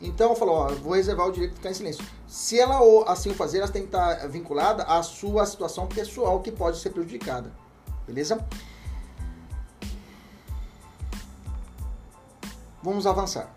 [0.00, 2.02] Então, falou, ó, vou reservar o direito de ficar em silêncio.
[2.26, 6.78] Se ela assim fazer, ela tem que estar vinculada à sua situação pessoal que pode
[6.78, 7.52] ser prejudicada.
[8.06, 8.42] Beleza?
[12.82, 13.54] Vamos avançar.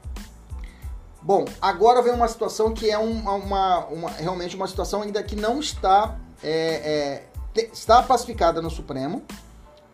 [1.21, 5.35] Bom, agora vem uma situação que é uma, uma, uma realmente uma situação ainda que
[5.35, 7.23] não está é,
[7.55, 9.21] é, está pacificada no Supremo,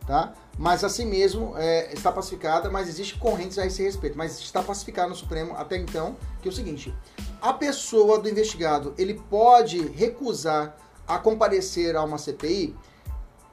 [0.05, 0.34] tá?
[0.57, 5.09] mas assim mesmo é, está pacificada, mas existe correntes a esse respeito, mas está pacificada
[5.09, 6.95] no Supremo até então, que é o seguinte,
[7.41, 12.75] a pessoa do investigado, ele pode recusar a comparecer a uma CPI?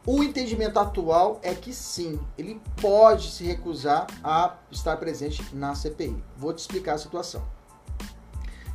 [0.06, 6.22] O entendimento atual é que sim, ele pode se recusar a estar presente na CPI.
[6.36, 7.42] Vou te explicar a situação.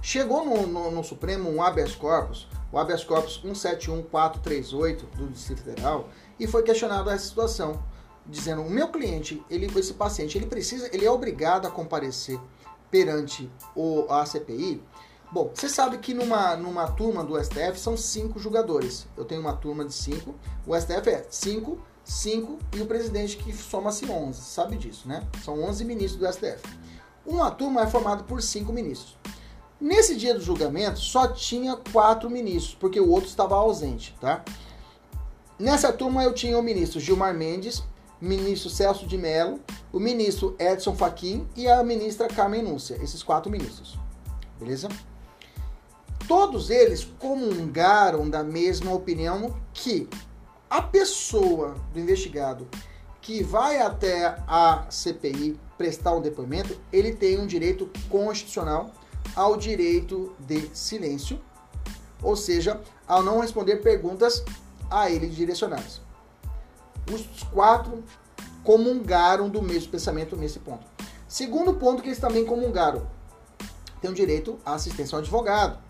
[0.02, 6.10] Chegou no, no, no Supremo um habeas corpus o habeas corpus 171438 do Distrito Federal
[6.40, 7.84] e foi questionado essa situação,
[8.26, 12.40] dizendo: "O meu cliente, ele esse paciente, ele precisa, ele é obrigado a comparecer
[12.92, 14.84] perante o a CPI?"
[15.32, 19.08] Bom, você sabe que numa, numa turma do STF são cinco jogadores.
[19.16, 20.34] Eu tenho uma turma de cinco.
[20.66, 24.42] O STF é cinco, cinco e o presidente que soma-se 11.
[24.42, 25.28] Sabe disso, né?
[25.44, 26.64] São 11 ministros do STF.
[27.26, 29.16] Uma turma é formada por cinco ministros.
[29.80, 34.44] Nesse dia do julgamento, só tinha quatro ministros, porque o outro estava ausente, tá?
[35.60, 37.80] Nessa turma eu tinha o ministro Gilmar Mendes,
[38.22, 39.60] o ministro Celso de Mello,
[39.94, 43.98] o ministro Edson Fachin e a ministra Carmen Núncia, esses quatro ministros.
[44.60, 44.90] Beleza?
[46.30, 50.08] Todos eles comungaram da mesma opinião que
[50.70, 52.68] a pessoa do investigado
[53.20, 58.92] que vai até a CPI prestar um depoimento, ele tem um direito constitucional
[59.36, 61.42] ao direito de silêncio,
[62.22, 64.44] ou seja, ao não responder perguntas
[64.88, 66.00] a ele direcionadas.
[67.12, 68.04] Os quatro
[68.64, 70.86] comungaram do mesmo pensamento nesse ponto.
[71.28, 73.08] Segundo ponto que eles também comungaram,
[74.00, 75.89] tem o direito à assistência ao advogado.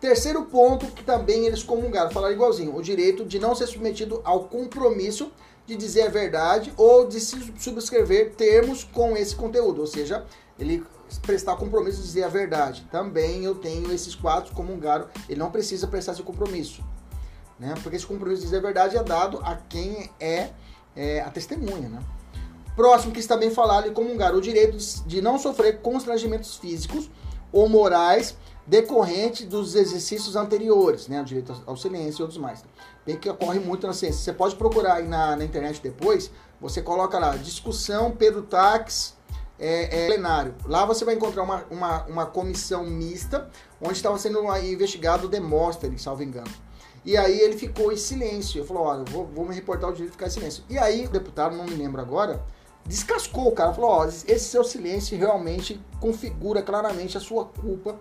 [0.00, 4.44] Terceiro ponto que também eles comungaram, falaram igualzinho, o direito de não ser submetido ao
[4.44, 5.32] compromisso
[5.66, 10.24] de dizer a verdade ou de se subscrever termos com esse conteúdo, ou seja,
[10.58, 10.84] ele
[11.22, 12.86] prestar compromisso de dizer a verdade.
[12.90, 16.82] Também eu tenho esses quatro comungaram, ele não precisa prestar esse compromisso,
[17.58, 17.74] né?
[17.82, 20.50] Porque esse compromisso de dizer a verdade é dado a quem é,
[20.94, 22.00] é a testemunha, né?
[22.76, 27.10] Próximo que também falaram e comungaram o direito de não sofrer constrangimentos físicos
[27.50, 28.36] ou morais
[28.68, 31.20] decorrente dos exercícios anteriores, né?
[31.22, 32.62] O direito ao silêncio e outros mais.
[33.04, 34.20] Bem que ocorre muito na ciência.
[34.20, 39.16] Você pode procurar aí na, na internet depois, você coloca lá, discussão Pedro Tax
[39.58, 40.54] é, é, plenário.
[40.66, 43.50] Lá você vai encontrar uma, uma, uma comissão mista,
[43.80, 46.50] onde estava sendo investigado o Demóstenes, salvo engano.
[47.04, 48.60] E aí ele ficou em silêncio.
[48.60, 50.62] Eu falou, olha, vou, vou me reportar o direito de ficar em silêncio.
[50.68, 52.44] E aí o deputado, não me lembro agora,
[52.84, 53.72] descascou o cara.
[53.72, 57.98] Falou, ó, esse seu silêncio realmente configura claramente a sua culpa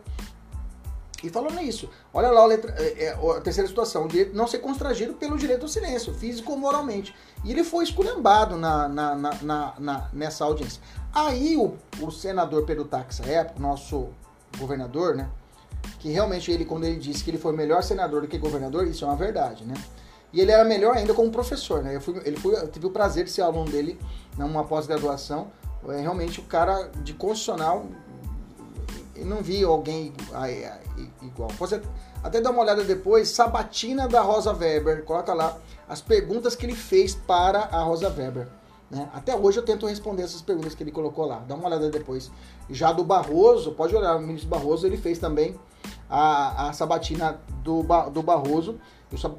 [1.24, 4.38] e falando nisso, olha lá a, letra, é, é, a terceira situação, o direito de
[4.38, 7.16] não ser constrangido pelo direito ao silêncio, físico ou moralmente.
[7.44, 10.82] E ele foi esculhambado na, na, na, na nessa audiência.
[11.12, 14.10] Aí o, o senador Pedro Taxa, época, nosso
[14.60, 15.28] governador, né?
[16.00, 19.04] Que realmente ele, quando ele disse que ele foi melhor senador do que governador, isso
[19.04, 19.74] é uma verdade, né?
[20.32, 21.96] E ele era melhor ainda como professor, né?
[21.96, 24.00] Eu, fui, ele foi, eu tive o prazer de ser aluno dele
[24.38, 25.48] numa pós-graduação.
[25.90, 27.86] É realmente o cara de constitucional
[29.20, 30.14] eu não vi alguém
[31.22, 31.50] igual.
[31.60, 31.82] Você
[32.24, 35.58] até dar uma olhada depois, Sabatina da Rosa Weber, coloca lá
[35.88, 38.48] as perguntas que ele fez para a Rosa Weber.
[38.90, 39.10] Né?
[39.14, 41.44] Até hoje eu tento responder essas perguntas que ele colocou lá.
[41.48, 42.32] Dá uma olhada depois.
[42.70, 45.56] Já do Barroso, pode olhar, o ministro Barroso, ele fez também
[46.10, 48.80] a, a sabatina do, do Barroso.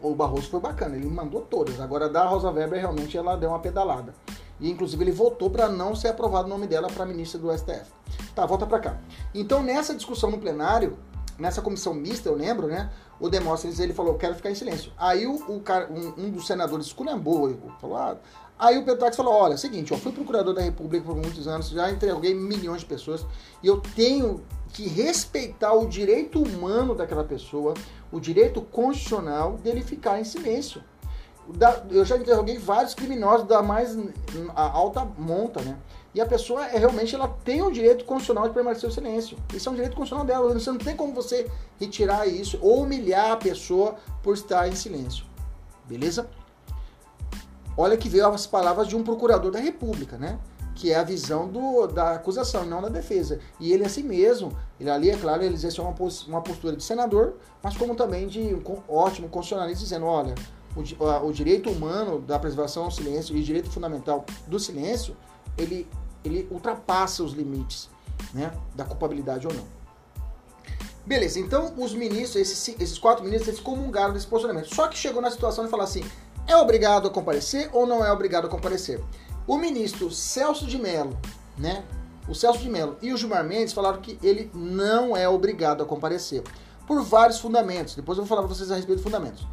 [0.02, 1.80] O Barroso foi bacana, ele mandou todas.
[1.80, 4.14] Agora da Rosa Weber, realmente ela deu uma pedalada.
[4.60, 7.92] E inclusive ele votou para não ser aprovado o nome dela para ministra do STF.
[8.34, 8.98] Tá, volta para cá.
[9.34, 10.98] Então nessa discussão no plenário,
[11.38, 12.90] nessa comissão mista, eu lembro, né?
[13.20, 14.92] O Demóstenes ele falou, quero ficar em silêncio.
[14.96, 18.16] Aí o, o cara, um, um, dos senadores esculhambou, falou, ah,
[18.58, 21.68] Aí o Pedro Tax falou: olha, seguinte, eu fui procurador da República por muitos anos,
[21.68, 23.24] já entreguei milhões de pessoas
[23.62, 24.42] e eu tenho
[24.72, 27.74] que respeitar o direito humano daquela pessoa,
[28.10, 30.82] o direito constitucional dele ficar em silêncio
[31.90, 33.96] eu já interroguei vários criminosos da mais
[34.54, 35.78] alta monta, né?
[36.14, 39.38] E a pessoa é realmente ela tem o direito constitucional de permanecer o silêncio.
[39.54, 40.52] Isso é um direito constitucional dela.
[40.52, 45.24] Você não tem como você retirar isso ou humilhar a pessoa por estar em silêncio.
[45.86, 46.28] Beleza?
[47.76, 50.38] Olha que veio as palavras de um procurador da República, né?
[50.74, 53.40] Que é a visão do, da acusação, não da defesa.
[53.60, 55.94] E ele assim mesmo, ele ali, é claro, ele exerceu uma,
[56.26, 60.34] uma postura de senador, mas como também de um ótimo constitucionalista, dizendo, olha,
[60.80, 65.16] o, o direito humano da preservação ao silêncio e o direito fundamental do silêncio,
[65.56, 65.88] ele,
[66.24, 67.88] ele ultrapassa os limites
[68.32, 69.78] né, da culpabilidade ou não.
[71.06, 74.74] Beleza, então os ministros, esses, esses quatro ministros, eles comungaram desse posicionamento.
[74.74, 76.04] Só que chegou na situação de falar assim:
[76.46, 79.02] é obrigado a comparecer ou não é obrigado a comparecer?
[79.46, 81.18] O ministro Celso de Mello,
[81.56, 81.82] né?
[82.28, 85.86] O Celso de Mello e o Gilmar Mendes falaram que ele não é obrigado a
[85.86, 86.42] comparecer.
[86.86, 87.94] Por vários fundamentos.
[87.94, 89.46] Depois eu vou falar para vocês a respeito de fundamentos.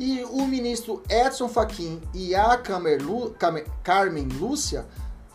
[0.00, 4.86] E o ministro Edson Fachin e a Carmen Lúcia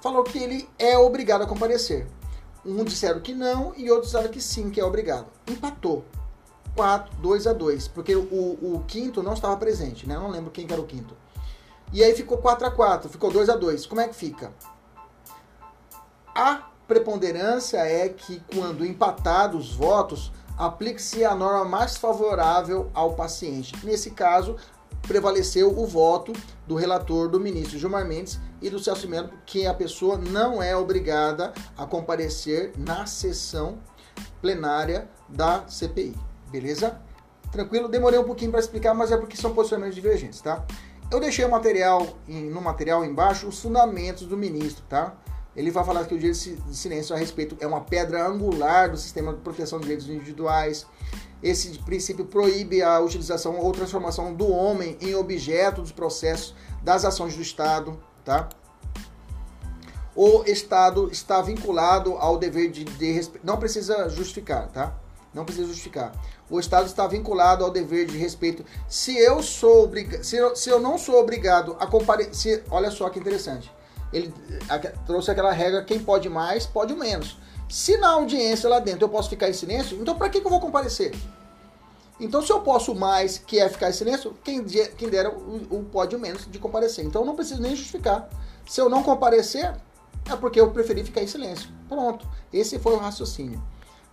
[0.01, 2.07] falou que ele é obrigado a comparecer.
[2.66, 5.28] Um disseram que não e outros disseram que sim, que é obrigado.
[5.47, 6.03] Empatou.
[6.76, 10.16] 4, 2 a 2, porque o, o quinto não estava presente, né?
[10.16, 11.16] Eu não lembro quem era o quinto.
[11.93, 13.86] E aí ficou 4 a 4, ficou 2 a 2.
[13.86, 14.51] Como é que fica?
[16.34, 23.74] A preponderância é que quando empatados os votos, aplique-se a norma mais favorável ao paciente.
[23.84, 24.56] Nesse caso,
[25.01, 26.34] prevaleceu o voto
[26.68, 30.76] do relator do ministro Gilmar Mendes e do Celso Melo que a pessoa não é
[30.76, 33.78] obrigada a comparecer na sessão
[34.41, 36.16] plenária da CPI.
[36.49, 36.99] Beleza?
[37.51, 37.88] Tranquilo?
[37.88, 40.66] Demorei um pouquinho para explicar, mas é porque são posicionamentos divergentes, tá?
[41.12, 45.16] Eu deixei o material no material embaixo os fundamentos do ministro, tá?
[45.56, 48.97] Ele vai falar que o direito de silêncio a respeito é uma pedra angular do
[48.97, 50.86] sistema de proteção de direitos individuais.
[51.41, 56.53] Esse princípio proíbe a utilização ou transformação do homem em objeto dos processos
[56.84, 58.49] das ações do Estado, tá?
[60.14, 63.45] O Estado está vinculado ao dever de, de respeito.
[63.45, 64.95] Não precisa justificar, tá?
[65.34, 66.14] Não precisa justificar.
[66.49, 68.66] O Estado está vinculado ao dever de respeito.
[68.88, 73.10] Se eu sou obrigado, se, eu, se eu não sou obrigado a comparecer, olha só
[73.10, 73.72] que interessante
[74.16, 74.34] ele
[75.05, 77.38] trouxe aquela regra: quem pode mais, pode menos.
[77.68, 80.51] Se na audiência lá dentro eu posso ficar em silêncio, então para que, que eu
[80.51, 81.13] vou comparecer?
[82.20, 85.84] Então, se eu posso mais, que é ficar em silêncio, quem, quem dera o, o
[85.84, 87.03] pode menos de comparecer.
[87.03, 88.30] Então, eu não preciso nem justificar.
[88.66, 89.76] Se eu não comparecer,
[90.32, 91.70] é porque eu preferi ficar em silêncio.
[91.89, 92.26] Pronto.
[92.53, 93.61] Esse foi o raciocínio.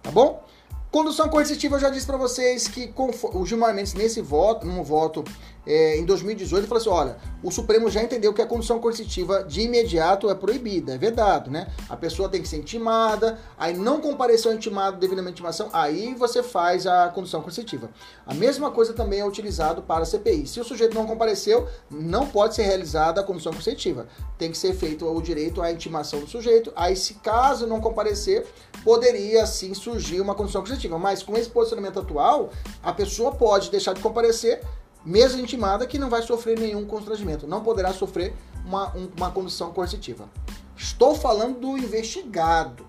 [0.03, 0.45] Tá bom?
[0.91, 2.93] Condução coercitiva, eu já disse para vocês que
[3.33, 5.25] o Gilmar Mendes, nesse voto, num voto
[5.67, 9.63] é, em 2018, falou assim: olha, o Supremo já entendeu que a condução coercitiva de
[9.63, 11.69] imediato é proibida, é vedado, né?
[11.89, 16.43] A pessoa tem que ser intimada, aí não compareceu ao intimado devidamente intimação, aí você
[16.43, 17.91] faz a condução coercitiva.
[18.27, 20.47] A mesma coisa também é utilizado para a CPI.
[20.47, 24.07] Se o sujeito não compareceu, não pode ser realizada a condução coercitiva.
[24.39, 26.73] Tem que ser feito o direito à intimação do sujeito.
[26.75, 28.47] Aí, se caso não comparecer,
[28.85, 30.99] poderia sim surgir uma condução coercitiva.
[30.99, 32.51] Mas com esse posicionamento atual,
[32.83, 34.61] a pessoa pode deixar de comparecer
[35.05, 38.35] mesmo intimada, que não vai sofrer nenhum constrangimento, não poderá sofrer
[38.65, 40.29] uma, uma condução coercitiva.
[40.77, 42.87] Estou falando do investigado.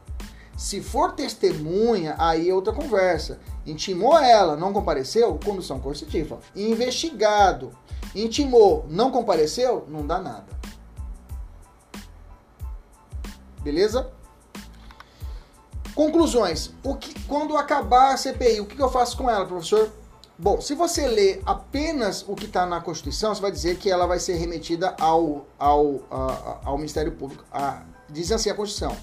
[0.58, 3.40] Se for testemunha, aí é outra conversa.
[3.66, 6.40] Intimou ela, não compareceu, condução coercitiva.
[6.56, 7.72] Investigado,
[8.16, 10.54] intimou, não compareceu, não dá nada.
[13.62, 14.12] Beleza?
[15.96, 16.72] Conclusões.
[16.84, 19.92] O que, quando acabar a CPI, o que eu faço com ela, professor?
[20.38, 24.08] Bom, se você ler apenas o que está na Constituição, você vai dizer que ela
[24.08, 27.46] vai ser remetida ao, ao, a, ao Ministério Público.
[27.52, 28.98] A, diz assim a Constituição.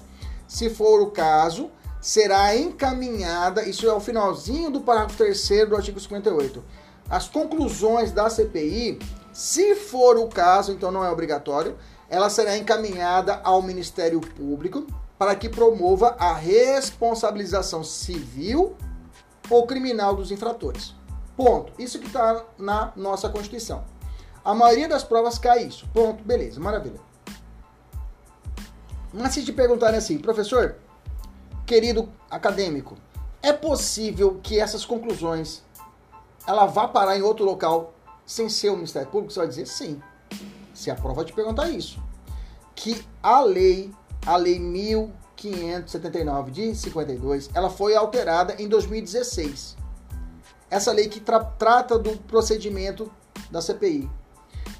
[0.45, 1.71] Se for o caso,
[2.01, 6.61] será encaminhada, isso é o finalzinho do parágrafo 3 do artigo 58.
[7.09, 8.99] As conclusões da CPI,
[9.31, 11.77] se for o caso, então não é obrigatório,
[12.09, 14.85] ela será encaminhada ao Ministério Público
[15.17, 18.75] para que promova a responsabilização civil
[19.49, 20.99] ou criminal dos infratores.
[21.35, 21.73] Ponto.
[21.79, 23.83] Isso que está na nossa Constituição.
[24.43, 25.87] A maioria das provas cai isso.
[25.93, 26.23] Ponto.
[26.23, 26.99] Beleza, maravilha.
[29.13, 30.77] Mas se te perguntarem assim, professor,
[31.65, 32.97] querido acadêmico,
[33.41, 35.63] é possível que essas conclusões
[36.47, 37.93] ela vá parar em outro local
[38.25, 39.33] sem ser o Ministério Público?
[39.33, 40.01] Você vai dizer sim.
[40.73, 42.01] Se a prova te perguntar isso.
[42.73, 43.93] Que a lei,
[44.25, 49.80] a lei 1579 de 52, ela foi alterada em 2016
[50.71, 53.11] essa lei que tra trata do procedimento
[53.51, 54.09] da CPI.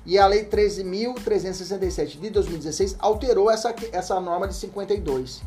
[0.05, 5.41] E a Lei 13.367 de 2016 alterou essa, essa norma de 52.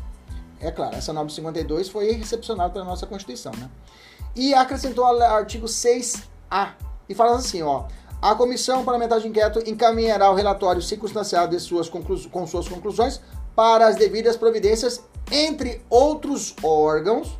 [0.61, 3.69] É claro, essa norma de 52 foi recepcionada pela nossa Constituição, né?
[4.35, 6.73] E acrescentou o artigo 6A.
[7.09, 7.85] E fala assim, ó.
[8.21, 13.21] A Comissão Parlamentar de Inquérito encaminhará o relatório circunstanciado de suas com suas conclusões
[13.55, 17.37] para as devidas providências, entre outros órgãos,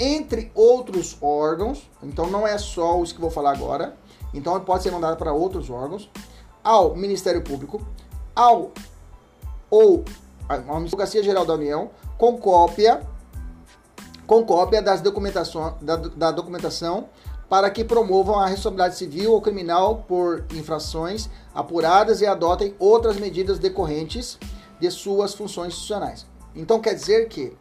[0.00, 3.96] entre outros órgãos, então não é só os que vou falar agora,
[4.32, 6.10] então pode ser mandado para outros órgãos,
[6.64, 7.80] ao Ministério Público,
[8.34, 8.72] ao
[9.70, 10.04] ou
[10.48, 13.06] à Advocacia Geral da União, com cópia
[14.26, 17.08] com cópia das documentação, da, da documentação
[17.48, 23.58] para que promovam a responsabilidade civil ou criminal por infrações apuradas e adotem outras medidas
[23.58, 24.38] decorrentes
[24.78, 26.26] de suas funções institucionais.
[26.54, 27.56] Então quer dizer que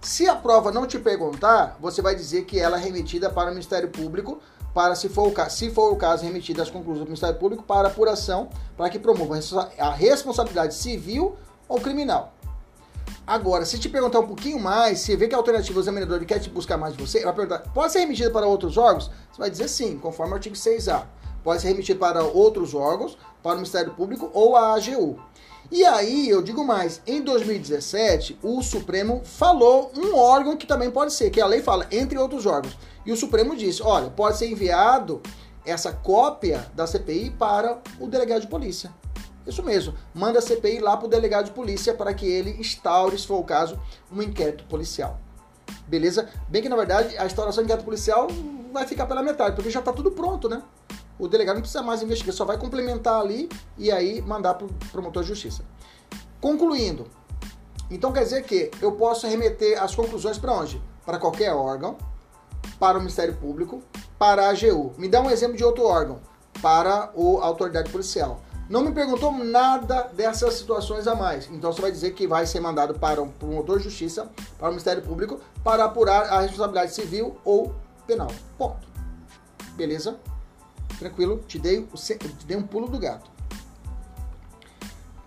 [0.00, 3.50] se a prova não te perguntar, você vai dizer que ela é remetida para o
[3.50, 4.40] Ministério Público,
[4.72, 7.62] para, se for o caso, se for o caso, remetida às conclusões do Ministério Público
[7.62, 9.38] para apuração, para que promova
[9.78, 11.36] a responsabilidade civil
[11.68, 12.32] ou criminal.
[13.26, 16.38] Agora, se te perguntar um pouquinho mais, se vê que a alternativa o examinador quer
[16.38, 19.10] te buscar mais de você, vai perguntar, pode ser remetida para outros órgãos?
[19.30, 21.04] Você vai dizer sim, conforme o artigo 6A.
[21.44, 25.18] Pode ser remetido para outros órgãos, para o Ministério Público ou a AGU.
[25.70, 31.12] E aí, eu digo mais, em 2017, o Supremo falou um órgão que também pode
[31.12, 32.76] ser, que a lei fala, entre outros órgãos.
[33.06, 35.22] E o Supremo disse, olha, pode ser enviado
[35.64, 38.92] essa cópia da CPI para o delegado de polícia.
[39.46, 43.16] Isso mesmo, manda a CPI lá para o delegado de polícia para que ele instaure,
[43.16, 43.80] se for o caso,
[44.12, 45.20] um inquérito policial.
[45.86, 46.28] Beleza?
[46.48, 48.26] Bem que na verdade a instauração de inquérito policial
[48.72, 50.62] vai ficar pela metade, porque já está tudo pronto, né?
[51.20, 54.70] O delegado não precisa mais investigar, só vai complementar ali e aí mandar para o
[54.90, 55.62] promotor de justiça.
[56.40, 57.06] Concluindo,
[57.90, 60.82] então quer dizer que eu posso remeter as conclusões para onde?
[61.04, 61.98] Para qualquer órgão,
[62.78, 63.82] para o Ministério Público,
[64.18, 64.94] para a AGU.
[64.96, 66.20] Me dá um exemplo de outro órgão,
[66.62, 68.40] para a autoridade policial.
[68.68, 71.50] Não me perguntou nada dessas situações a mais.
[71.50, 74.70] Então você vai dizer que vai ser mandado para um promotor de justiça, para o
[74.70, 77.74] Ministério Público, para apurar a responsabilidade civil ou
[78.06, 78.28] penal.
[78.56, 78.88] Ponto.
[79.74, 80.16] Beleza?
[81.00, 81.42] Tranquilo?
[81.48, 83.30] Te dei, te dei um pulo do gato.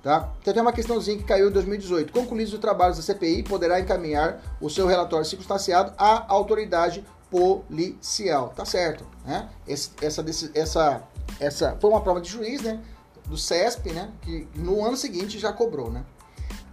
[0.04, 0.32] Tá?
[0.40, 2.14] Então tem uma questãozinha que caiu em 2018.
[2.14, 8.54] Concluídos os trabalhos da CPI, poderá encaminhar o seu relatório circunstanciado à autoridade policial.
[8.56, 9.50] Tá certo, né?
[9.68, 11.04] Essa, essa,
[11.40, 12.80] essa foi uma prova de juiz, né?
[13.26, 14.12] Do CESP, né?
[14.22, 16.06] Que no ano seguinte já cobrou, né?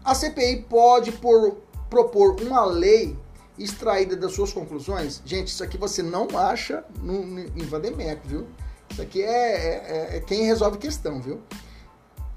[0.04, 1.56] A CPI pode por,
[1.88, 3.16] propor uma lei
[3.58, 5.22] extraída das suas conclusões.
[5.24, 8.46] Gente, isso aqui você não acha no, no, em Vandemeco, viu?
[8.90, 11.40] Isso aqui é, é, é quem resolve questão, viu?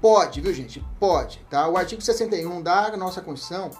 [0.00, 0.84] Pode, viu, gente?
[1.00, 1.68] Pode, tá?
[1.68, 3.70] O artigo 61 da nossa Constituição,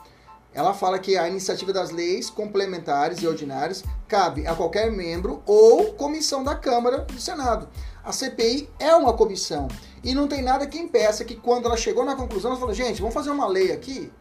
[0.53, 5.93] ela fala que a iniciativa das leis complementares e ordinárias cabe a qualquer membro ou
[5.95, 7.69] comissão da Câmara do Senado.
[8.03, 9.69] A CPI é uma comissão
[10.03, 13.01] e não tem nada que impeça que quando ela chegou na conclusão, ela falou, gente,
[13.01, 14.13] vamos fazer uma lei aqui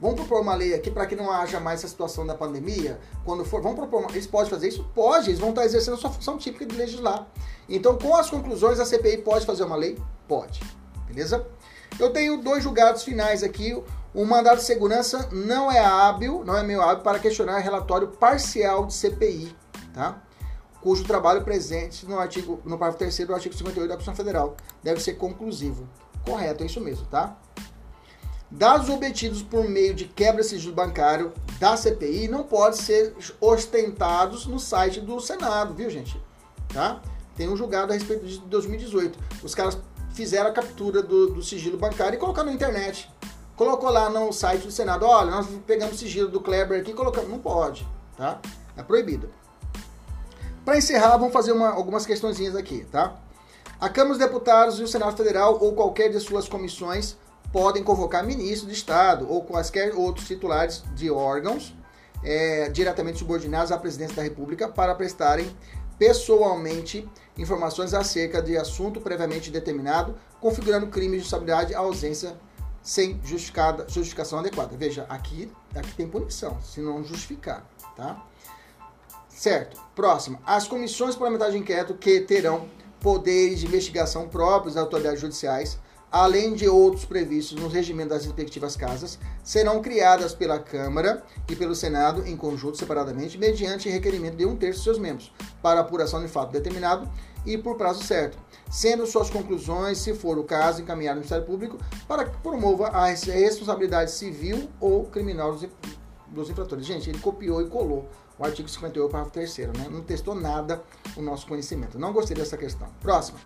[0.00, 2.98] Vamos propor uma lei aqui para que não haja mais essa situação da pandemia?
[3.22, 4.00] Quando for, vamos propor.
[4.00, 4.82] Uma, eles podem fazer isso?
[4.94, 7.26] Pode, eles vão estar exercendo a sua função típica de legislar.
[7.68, 9.98] Então, com as conclusões, a CPI pode fazer uma lei?
[10.26, 10.62] Pode.
[11.06, 11.46] Beleza?
[11.98, 13.76] Eu tenho dois julgados finais aqui.
[14.14, 18.86] O mandado de segurança não é hábil, não é meio hábil para questionar relatório parcial
[18.86, 19.54] de CPI,
[19.92, 20.20] tá?
[20.80, 25.00] Cujo trabalho presente no artigo, no parágrafo 3 do artigo 58 da Constituição Federal deve
[25.00, 25.86] ser conclusivo.
[26.24, 27.36] Correto, é isso mesmo, tá?
[28.50, 34.44] Dados obtidos por meio de quebra de sigilo bancário da CPI não podem ser ostentados
[34.44, 36.20] no site do Senado, viu, gente?
[36.74, 37.00] Tá?
[37.36, 39.18] Tem um julgado a respeito de 2018.
[39.44, 39.78] Os caras
[40.12, 43.08] fizeram a captura do, do sigilo bancário e colocaram na internet.
[43.54, 46.94] Colocou lá no site do Senado, olha, nós pegamos o sigilo do Kleber aqui e
[46.94, 47.30] colocamos.
[47.30, 47.86] Não pode,
[48.16, 48.40] tá?
[48.76, 49.30] É proibido.
[50.64, 53.14] Para encerrar, vamos fazer uma, algumas questõezinhas aqui, tá?
[53.80, 57.16] A Câmara dos Deputados e o Senado Federal ou qualquer de suas comissões
[57.52, 61.74] podem convocar ministro de Estado ou quaisquer outros titulares de órgãos
[62.22, 65.50] é, diretamente subordinados à presidência da República para prestarem
[65.98, 72.36] pessoalmente informações acerca de assunto previamente determinado, configurando crime de responsabilidade à ausência
[72.82, 74.74] sem justificada, justificação adequada.
[74.76, 78.24] Veja, aqui, aqui tem punição, se não justificar, tá?
[79.28, 79.80] Certo.
[79.94, 80.38] Próxima.
[80.46, 82.68] As comissões parlamentares de inquérito que terão
[83.00, 85.78] poderes de investigação próprios das autoridades judiciais
[86.10, 91.74] além de outros previstos no regimento das respectivas casas, serão criadas pela Câmara e pelo
[91.74, 95.32] Senado em conjunto separadamente, mediante requerimento de um terço de seus membros,
[95.62, 97.08] para apuração de fato determinado
[97.46, 98.38] e por prazo certo,
[98.70, 103.06] sendo suas conclusões, se for o caso, encaminhadas ao Ministério Público para que promova a
[103.06, 105.68] responsabilidade civil ou criminal dos,
[106.28, 106.84] dos infratores.
[106.84, 108.08] Gente, ele copiou e colou
[108.38, 109.88] o artigo 58, parágrafo 3 né?
[109.90, 110.82] Não testou nada
[111.16, 111.98] o nosso conhecimento.
[111.98, 112.88] Não gostei dessa questão.
[113.00, 113.38] Próxima.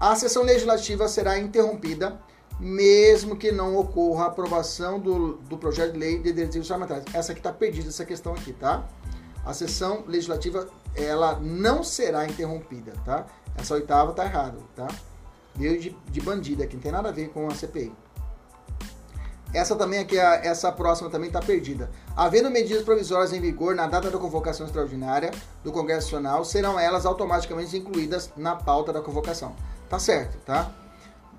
[0.00, 2.18] A sessão legislativa será interrompida
[2.58, 7.04] mesmo que não ocorra a aprovação do, do projeto de lei de direitos parlamentares.
[7.14, 8.84] Essa aqui está perdida, essa questão aqui, tá?
[9.44, 13.26] A sessão legislativa, ela não será interrompida, tá?
[13.56, 14.88] Essa oitava tá errado, tá?
[15.54, 17.92] Veio de, de bandida aqui, não tem nada a ver com a CPI.
[19.54, 21.90] Essa também aqui, essa próxima também está perdida.
[22.14, 25.30] Havendo medidas provisórias em vigor na data da convocação extraordinária
[25.64, 29.56] do Congresso Nacional, serão elas automaticamente incluídas na pauta da convocação.
[29.88, 30.70] Tá certo, tá?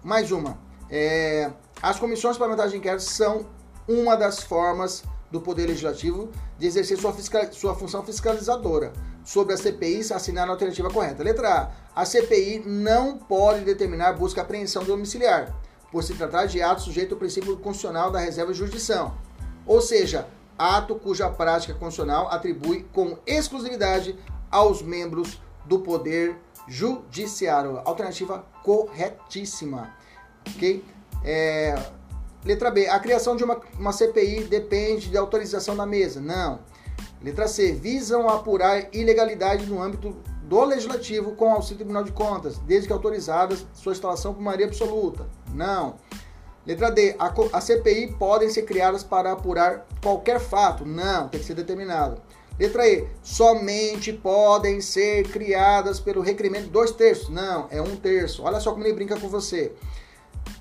[0.04, 0.58] Mais uma.
[0.90, 3.46] É, as comissões parlamentares de inquérito são
[3.88, 8.92] uma das formas do Poder Legislativo de exercer sua, fiscal, sua função fiscalizadora
[9.24, 11.24] sobre as CPIs assinar a alternativa correta.
[11.24, 12.02] Letra A.
[12.02, 15.56] A CPI não pode determinar busca e apreensão domiciliar,
[15.92, 19.16] por se tratar de ato sujeito ao princípio constitucional da reserva de jurisdição.
[19.68, 20.28] Ou seja,
[20.58, 24.18] ato cuja prática constitucional atribui com exclusividade
[24.50, 26.36] aos membros do Poder
[26.70, 27.82] Judiciário.
[27.84, 29.94] Alternativa corretíssima.
[30.56, 30.86] Ok?
[31.26, 31.76] É,
[32.46, 32.88] letra B.
[32.88, 36.22] A criação de uma, uma CPI depende da autorização da mesa.
[36.22, 36.60] Não.
[37.22, 37.74] Letra C.
[37.74, 42.94] Visam apurar ilegalidade no âmbito do Legislativo com auxílio do Tribunal de Contas, desde que
[42.94, 45.28] autorizadas sua instalação por maioria absoluta.
[45.54, 45.96] Não.
[46.66, 47.16] Letra D.
[47.20, 50.86] A, a CPI podem ser criadas para apurar qualquer fato.
[50.86, 52.22] Não, tem que ser determinado.
[52.60, 53.08] Letra E.
[53.24, 57.30] Somente podem ser criadas pelo requerimento dois terços.
[57.30, 58.44] Não, é um terço.
[58.44, 59.72] Olha só como ele brinca com você.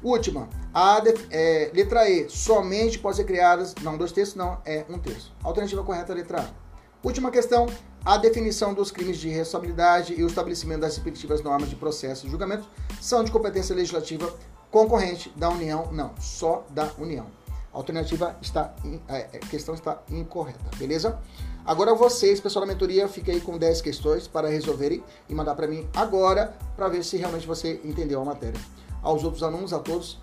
[0.03, 4.99] Última, a é, letra E, somente pode ser criadas, não dois terços, não, é um
[4.99, 5.35] terço.
[5.43, 6.69] Alternativa correta, letra A.
[7.03, 7.67] Última questão,
[8.05, 12.31] a definição dos crimes de responsabilidade e o estabelecimento das respectivas normas de processo e
[12.31, 12.69] julgamento
[13.01, 14.33] são de competência legislativa
[14.71, 17.27] concorrente da União, não, só da União.
[17.73, 18.75] Alternativa está,
[19.09, 21.19] a é, é, questão está incorreta, beleza?
[21.65, 25.67] Agora vocês, pessoal da mentoria, fiquem aí com 10 questões para resolverem e mandar para
[25.67, 28.61] mim agora para ver se realmente você entendeu a matéria.
[29.03, 30.19] Aos outros alunos, a todos,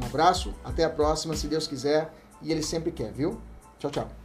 [0.00, 3.40] um abraço, até a próxima, se Deus quiser, e Ele sempre quer, viu?
[3.78, 4.23] Tchau, tchau.